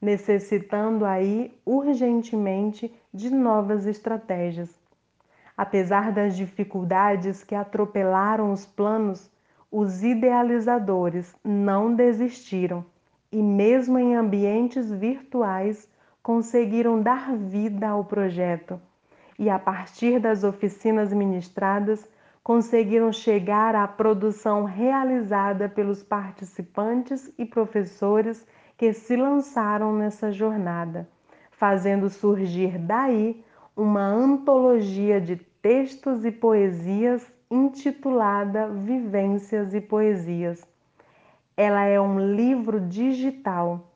necessitando 0.00 1.04
aí 1.04 1.58
urgentemente 1.64 2.94
de 3.12 3.30
novas 3.30 3.86
estratégias. 3.86 4.70
Apesar 5.56 6.12
das 6.12 6.36
dificuldades 6.36 7.42
que 7.42 7.54
atropelaram 7.54 8.52
os 8.52 8.66
planos, 8.66 9.30
os 9.70 10.02
idealizadores 10.02 11.34
não 11.42 11.94
desistiram 11.94 12.84
e, 13.32 13.42
mesmo 13.42 13.98
em 13.98 14.14
ambientes 14.14 14.90
virtuais, 14.90 15.88
conseguiram 16.22 17.00
dar 17.00 17.34
vida 17.34 17.88
ao 17.88 18.04
projeto. 18.04 18.80
E 19.38 19.48
a 19.48 19.58
partir 19.58 20.18
das 20.18 20.44
oficinas 20.44 21.12
ministradas, 21.12 22.06
conseguiram 22.46 23.12
chegar 23.12 23.74
à 23.74 23.88
produção 23.88 24.62
realizada 24.62 25.68
pelos 25.68 26.04
participantes 26.04 27.28
e 27.36 27.44
professores 27.44 28.46
que 28.78 28.92
se 28.92 29.16
lançaram 29.16 29.92
nessa 29.92 30.30
jornada, 30.30 31.08
fazendo 31.50 32.08
surgir 32.08 32.78
daí 32.78 33.44
uma 33.76 34.04
antologia 34.04 35.20
de 35.20 35.34
textos 35.60 36.24
e 36.24 36.30
poesias 36.30 37.26
intitulada 37.50 38.68
Vivências 38.68 39.74
e 39.74 39.80
Poesias. 39.80 40.64
Ela 41.56 41.86
é 41.86 42.00
um 42.00 42.20
livro 42.20 42.80
digital, 42.80 43.92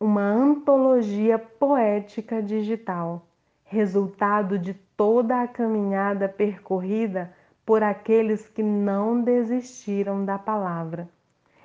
uma 0.00 0.22
antologia 0.22 1.38
poética 1.38 2.42
digital, 2.42 3.28
resultado 3.62 4.58
de 4.58 4.72
toda 4.72 5.42
a 5.42 5.46
caminhada 5.46 6.30
percorrida 6.30 7.36
por 7.68 7.82
aqueles 7.82 8.48
que 8.48 8.62
não 8.62 9.20
desistiram 9.20 10.24
da 10.24 10.38
palavra. 10.38 11.06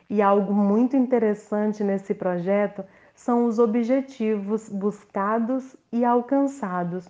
E 0.10 0.22
algo 0.22 0.54
muito 0.54 0.98
interessante 0.98 1.82
nesse 1.82 2.14
projeto 2.14 2.84
são 3.16 3.46
os 3.46 3.58
objetivos 3.58 4.68
buscados 4.68 5.78
e 5.94 6.04
alcançados. 6.04 7.08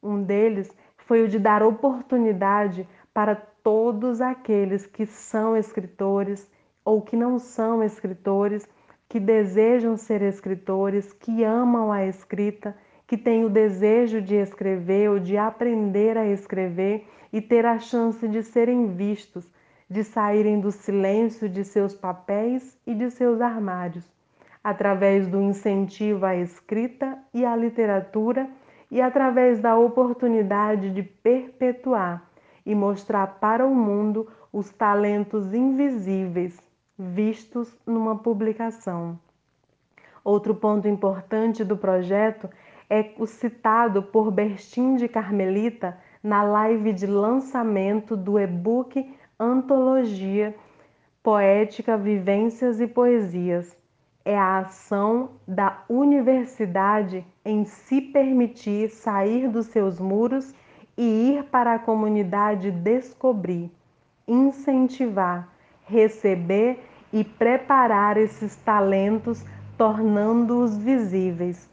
Um 0.00 0.22
deles 0.22 0.70
foi 0.96 1.24
o 1.24 1.28
de 1.28 1.40
dar 1.40 1.60
oportunidade 1.64 2.88
para 3.12 3.34
todos 3.34 4.20
aqueles 4.20 4.86
que 4.86 5.06
são 5.06 5.56
escritores 5.56 6.48
ou 6.84 7.02
que 7.02 7.16
não 7.16 7.40
são 7.40 7.82
escritores, 7.82 8.64
que 9.08 9.18
desejam 9.18 9.96
ser 9.96 10.22
escritores, 10.22 11.12
que 11.12 11.42
amam 11.42 11.90
a 11.90 12.06
escrita, 12.06 12.76
que 13.08 13.18
têm 13.18 13.44
o 13.44 13.50
desejo 13.50 14.22
de 14.22 14.36
escrever 14.36 15.10
ou 15.10 15.18
de 15.18 15.36
aprender 15.36 16.16
a 16.16 16.28
escrever 16.28 17.08
e 17.34 17.40
ter 17.40 17.66
a 17.66 17.80
chance 17.80 18.28
de 18.28 18.44
serem 18.44 18.94
vistos, 18.94 19.44
de 19.90 20.04
saírem 20.04 20.60
do 20.60 20.70
silêncio 20.70 21.48
de 21.48 21.64
seus 21.64 21.92
papéis 21.92 22.78
e 22.86 22.94
de 22.94 23.10
seus 23.10 23.40
armários, 23.40 24.08
através 24.62 25.26
do 25.26 25.42
incentivo 25.42 26.24
à 26.24 26.36
escrita 26.36 27.18
e 27.34 27.44
à 27.44 27.56
literatura 27.56 28.48
e 28.88 29.00
através 29.00 29.58
da 29.58 29.76
oportunidade 29.76 30.94
de 30.94 31.02
perpetuar 31.02 32.22
e 32.64 32.72
mostrar 32.72 33.26
para 33.40 33.66
o 33.66 33.74
mundo 33.74 34.28
os 34.52 34.70
talentos 34.70 35.52
invisíveis 35.52 36.56
vistos 36.96 37.76
numa 37.84 38.16
publicação. 38.16 39.18
Outro 40.22 40.54
ponto 40.54 40.86
importante 40.86 41.64
do 41.64 41.76
projeto 41.76 42.48
é 42.88 43.12
o 43.18 43.26
citado 43.26 44.04
por 44.04 44.30
Bertin 44.30 44.94
de 44.94 45.08
Carmelita 45.08 45.98
na 46.24 46.42
live 46.42 46.94
de 46.94 47.06
lançamento 47.06 48.16
do 48.16 48.40
e-book 48.40 49.14
Antologia 49.38 50.54
Poética 51.22 51.98
Vivências 51.98 52.80
e 52.80 52.86
Poesias. 52.86 53.76
É 54.24 54.34
a 54.34 54.60
ação 54.60 55.32
da 55.46 55.82
universidade 55.86 57.26
em 57.44 57.66
se 57.66 58.00
permitir 58.00 58.88
sair 58.88 59.50
dos 59.50 59.66
seus 59.66 60.00
muros 60.00 60.54
e 60.96 61.02
ir 61.34 61.44
para 61.44 61.74
a 61.74 61.78
comunidade 61.78 62.70
descobrir, 62.70 63.70
incentivar, 64.26 65.46
receber 65.84 66.82
e 67.12 67.22
preparar 67.22 68.16
esses 68.16 68.56
talentos, 68.56 69.44
tornando-os 69.76 70.78
visíveis. 70.78 71.68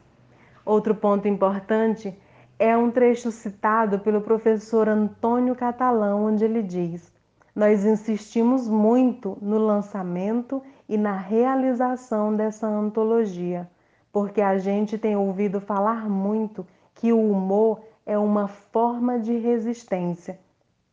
Outro 0.62 0.94
ponto 0.94 1.26
importante 1.26 2.14
é 2.62 2.76
um 2.76 2.92
trecho 2.92 3.32
citado 3.32 3.98
pelo 3.98 4.20
professor 4.20 4.88
Antônio 4.88 5.52
Catalão, 5.56 6.26
onde 6.26 6.44
ele 6.44 6.62
diz: 6.62 7.12
Nós 7.56 7.84
insistimos 7.84 8.68
muito 8.68 9.36
no 9.42 9.58
lançamento 9.58 10.62
e 10.88 10.96
na 10.96 11.16
realização 11.16 12.36
dessa 12.36 12.68
antologia, 12.68 13.68
porque 14.12 14.40
a 14.40 14.58
gente 14.58 14.96
tem 14.96 15.16
ouvido 15.16 15.60
falar 15.60 16.08
muito 16.08 16.64
que 16.94 17.12
o 17.12 17.32
humor 17.32 17.80
é 18.06 18.16
uma 18.16 18.46
forma 18.46 19.18
de 19.18 19.36
resistência 19.36 20.38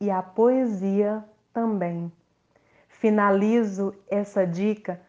e 0.02 0.10
a 0.10 0.24
poesia 0.24 1.24
também. 1.54 2.12
Finalizo 2.88 3.94
essa 4.10 4.44
dica 4.44 5.00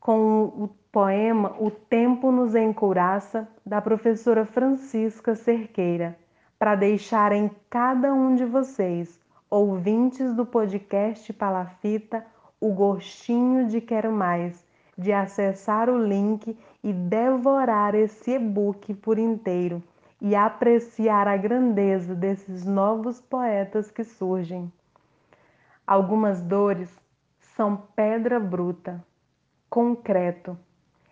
com 0.00 0.44
o 0.44 0.70
poema 0.92 1.54
O 1.60 1.70
Tempo 1.70 2.32
nos 2.32 2.56
Encouraça, 2.56 3.48
da 3.64 3.80
professora 3.80 4.44
Francisca 4.44 5.36
Cerqueira, 5.36 6.18
para 6.58 6.74
deixar 6.74 7.30
em 7.30 7.48
cada 7.70 8.12
um 8.12 8.34
de 8.34 8.44
vocês, 8.44 9.20
ouvintes 9.48 10.34
do 10.34 10.44
podcast 10.44 11.32
Palafita, 11.32 12.26
o 12.60 12.72
gostinho 12.72 13.68
de 13.68 13.80
quero 13.80 14.10
mais, 14.10 14.66
de 14.98 15.12
acessar 15.12 15.88
o 15.88 15.96
link 15.96 16.58
e 16.82 16.92
devorar 16.92 17.94
esse 17.94 18.32
e-book 18.32 18.92
por 18.94 19.16
inteiro 19.16 19.80
e 20.20 20.34
apreciar 20.34 21.28
a 21.28 21.36
grandeza 21.36 22.16
desses 22.16 22.66
novos 22.66 23.20
poetas 23.20 23.92
que 23.92 24.02
surgem. 24.02 24.70
Algumas 25.86 26.42
dores 26.42 26.90
são 27.56 27.76
pedra 27.94 28.40
bruta, 28.40 29.02
concreto, 29.70 30.58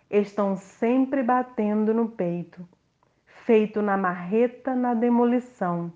estão 0.09 0.55
sempre 0.55 1.21
batendo 1.21 1.93
no 1.93 2.09
peito, 2.09 2.67
feito 3.25 3.81
na 3.81 3.97
marreta 3.97 4.75
na 4.75 4.93
demolição. 4.93 5.91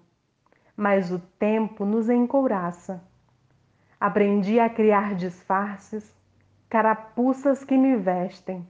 Mas 0.75 1.11
o 1.11 1.19
tempo 1.19 1.85
nos 1.85 2.09
encouraça. 2.09 3.03
Aprendi 3.99 4.59
a 4.59 4.69
criar 4.69 5.15
disfarces, 5.15 6.15
carapuças 6.69 7.63
que 7.63 7.77
me 7.77 7.95
vestem, 7.95 8.67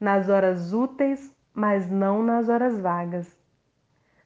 nas 0.00 0.28
horas 0.28 0.72
úteis, 0.72 1.34
mas 1.52 1.88
não 1.90 2.22
nas 2.22 2.48
horas 2.48 2.80
vagas. 2.80 3.36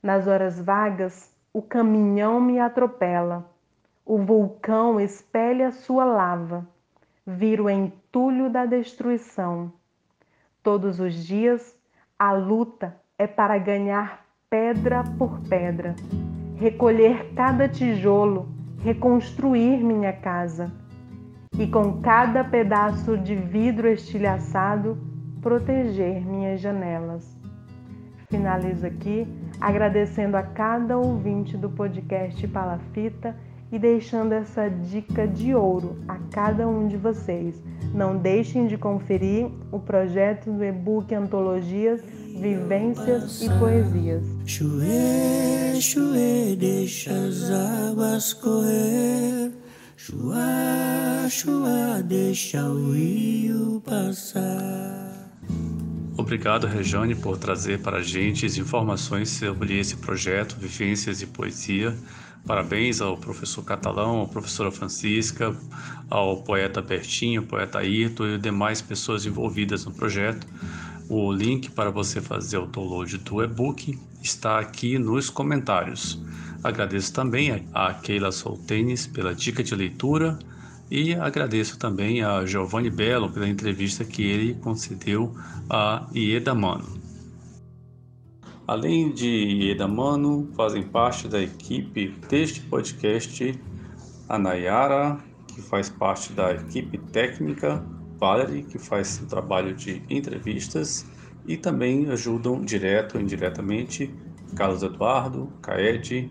Nas 0.03 0.27
horas 0.27 0.61
vagas, 0.61 1.35
o 1.53 1.61
caminhão 1.61 2.41
me 2.41 2.59
atropela 2.59 3.49
o 4.09 4.17
vulcão 4.17 4.99
espelha 4.99 5.71
sua 5.71 6.03
lava, 6.03 6.67
vira 7.27 7.65
o 7.65 7.69
entulho 7.69 8.49
da 8.49 8.65
destruição. 8.65 9.71
Todos 10.63 11.01
os 11.01 11.15
dias, 11.15 11.77
a 12.19 12.33
luta 12.33 12.97
é 13.17 13.27
para 13.27 13.57
ganhar 13.59 14.27
pedra 14.51 15.05
por 15.19 15.41
pedra, 15.49 15.95
recolher 16.57 17.33
cada 17.35 17.69
tijolo, 17.69 18.49
reconstruir 18.83 19.79
minha 19.79 20.13
casa 20.13 20.73
e 21.59 21.67
com 21.67 22.01
cada 22.01 22.45
pedaço 22.45 23.17
de 23.17 23.35
vidro 23.35 23.89
estilhaçado 23.89 24.99
proteger 25.41 26.25
minhas 26.27 26.61
janelas. 26.61 27.37
Finalizo 28.29 28.87
aqui 28.87 29.27
agradecendo 29.61 30.37
a 30.37 30.43
cada 30.43 30.99
ouvinte 30.99 31.57
do 31.57 31.71
podcast 31.71 32.47
Palafita 32.49 33.35
e 33.71 33.79
deixando 33.79 34.33
essa 34.33 34.69
dica 34.69 35.27
de 35.27 35.55
ouro 35.55 35.99
a 36.09 36.17
cada 36.31 36.67
um 36.67 36.89
de 36.89 36.97
vocês. 36.97 37.63
Não 37.95 38.17
deixem 38.17 38.67
de 38.67 38.77
conferir 38.77 39.49
o 39.73 39.79
projeto 39.79 40.51
do 40.51 40.65
e-book 40.65 41.15
Antologias, 41.15 42.01
Vivências 42.41 43.43
e 43.43 43.49
Poesias. 43.59 44.23
Chuê, 44.47 45.81
chuê, 45.81 46.57
deixa 46.57 47.11
as 47.11 47.51
águas 47.51 48.33
correr. 48.35 49.53
Chua, 49.97 51.29
chua, 51.29 52.03
deixa 52.05 52.63
o 52.65 52.93
rio 52.93 53.83
passar. 53.85 55.09
Obrigado, 56.17 56.67
Rejane, 56.67 57.15
por 57.15 57.37
trazer 57.37 57.81
para 57.81 57.99
a 57.99 58.03
gente 58.03 58.45
as 58.45 58.57
informações 58.57 59.29
sobre 59.31 59.79
esse 59.79 59.97
projeto 59.97 60.57
Vivências 60.59 61.23
e 61.23 61.27
Poesia. 61.27 61.97
Parabéns 62.47 63.01
ao 63.01 63.17
professor 63.17 63.63
Catalão, 63.63 64.23
à 64.23 64.27
professora 64.27 64.71
Francisca, 64.71 65.55
ao 66.09 66.43
poeta 66.43 66.81
Bertinho, 66.81 67.43
poeta 67.43 67.81
Ayrton 67.81 68.27
e 68.27 68.39
demais 68.39 68.81
pessoas 68.81 69.27
envolvidas 69.27 69.85
no 69.85 69.93
projeto. 69.93 70.47
O 71.09 71.33
link 71.33 71.71
para 71.71 71.91
você 71.91 72.21
fazer 72.21 72.59
o 72.59 72.67
download 72.67 73.19
do 73.19 73.43
e-book 73.43 73.99
está 74.23 74.59
aqui 74.59 74.99
nos 74.99 75.31
comentários. 75.31 76.21
Agradeço 76.63 77.13
também 77.13 77.67
a 77.73 77.95
Keila 77.95 78.33
Soltenes 78.33 79.07
pela 79.07 79.35
dica 79.35 79.63
de 79.63 79.75
leitura 79.75 80.39
e 80.91 81.15
agradeço 81.15 81.79
também 81.79 82.23
a 82.23 82.45
Giovanni 82.45 82.91
Belo 82.91 83.31
pela 83.31 83.49
entrevista 83.49 84.05
que 84.05 84.23
ele 84.23 84.55
concedeu 84.55 85.35
a 85.69 86.07
Ieda 86.15 86.55
Mano. 86.55 87.08
Além 88.69 89.11
de 89.11 89.71
Edamano, 89.71 90.47
fazem 90.55 90.83
parte 90.83 91.27
da 91.27 91.41
equipe 91.41 92.09
deste 92.29 92.61
podcast 92.61 93.59
a 94.29 94.39
Nayara, 94.39 95.17
que 95.47 95.63
faz 95.63 95.89
parte 95.89 96.35
da 96.35 96.53
equipe 96.53 96.99
técnica, 96.99 97.83
Valerie, 98.19 98.65
que 98.65 98.79
faz 98.79 99.23
o 99.23 99.27
trabalho 99.27 99.75
de 99.75 100.03
entrevistas, 100.11 101.07
e 101.47 101.57
também 101.57 102.11
ajudam 102.11 102.61
direto 102.61 103.15
ou 103.15 103.23
indiretamente 103.23 104.15
Carlos 104.55 104.83
Eduardo, 104.83 105.51
Caed, 105.63 106.31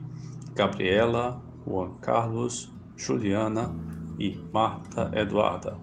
Gabriela, 0.53 1.41
Juan 1.65 1.95
Carlos, 2.01 2.71
Juliana 2.95 3.73
e 4.19 4.37
Marta 4.53 5.09
Eduarda. 5.15 5.75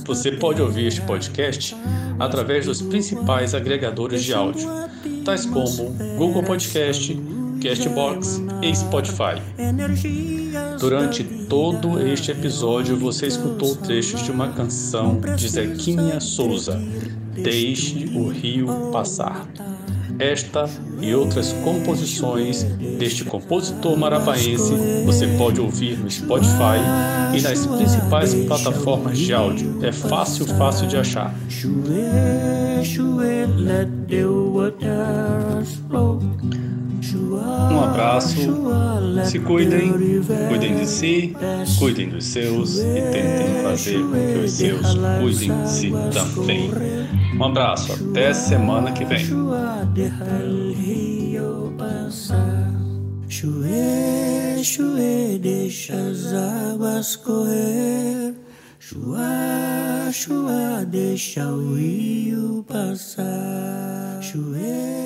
Você 0.05 0.31
pode 0.33 0.61
ouvir 0.61 0.87
este 0.87 1.01
podcast 1.01 1.75
através 2.19 2.65
dos 2.65 2.81
principais 2.81 3.55
agregadores 3.55 4.23
de 4.23 4.33
áudio, 4.33 4.69
tais 5.25 5.45
como 5.45 5.91
Google 6.17 6.43
Podcast, 6.43 7.13
Castbox 7.61 8.41
e 8.63 8.75
Spotify. 8.75 9.39
Durante 10.79 11.23
todo 11.23 12.01
este 12.05 12.31
episódio, 12.31 12.97
você 12.97 13.27
escutou 13.27 13.75
trechos 13.75 14.23
de 14.23 14.31
uma 14.31 14.49
canção 14.49 15.21
de 15.35 15.47
Zequinha 15.47 16.19
Souza, 16.19 16.81
Deixe 17.33 18.11
o 18.15 18.27
Rio 18.29 18.89
Passar. 18.91 19.47
Esta 20.19 20.69
e 20.99 21.15
outras 21.15 21.53
composições 21.63 22.63
deste 22.99 23.23
compositor 23.23 23.97
marapaense 23.97 24.73
você 25.05 25.25
pode 25.37 25.59
ouvir 25.59 25.97
no 25.97 26.11
Spotify 26.11 26.77
e 27.35 27.41
nas 27.41 27.65
principais 27.65 28.33
plataformas 28.33 29.17
de 29.17 29.33
áudio. 29.33 29.79
É 29.81 29.91
fácil, 29.91 30.45
fácil 30.45 30.87
de 30.87 30.97
achar. 30.97 31.33
Um 37.31 37.83
abraço, 37.83 38.35
se 39.23 39.39
cuidem, 39.39 39.93
cuidem 40.49 40.75
de 40.75 40.85
si, 40.85 41.33
cuidem 41.79 42.09
dos 42.09 42.25
seus 42.25 42.79
e 42.79 42.83
tentem 42.83 43.63
fazer 43.63 43.99
com 44.01 44.11
que 44.11 44.39
os 44.43 44.51
seus 44.51 44.95
cuidem 45.21 45.61
de 45.63 45.69
si 45.69 45.93
também. 46.13 46.69
Um 47.39 47.43
abraço, 47.45 47.93
até 47.93 48.33
semana 48.33 48.91
que 48.91 49.05
vem. 49.05 49.25
Chue, 53.29 54.63
chue, 54.63 55.39
deixa 55.41 55.93
as 55.93 56.33
águas 56.33 57.15
correr. 57.15 58.35
Chua, 58.77 60.11
chua, 60.11 60.85
deixa 60.85 61.47
o 61.47 61.75
rio 61.75 62.65
passar. 62.67 64.19
Chue, 64.21 65.01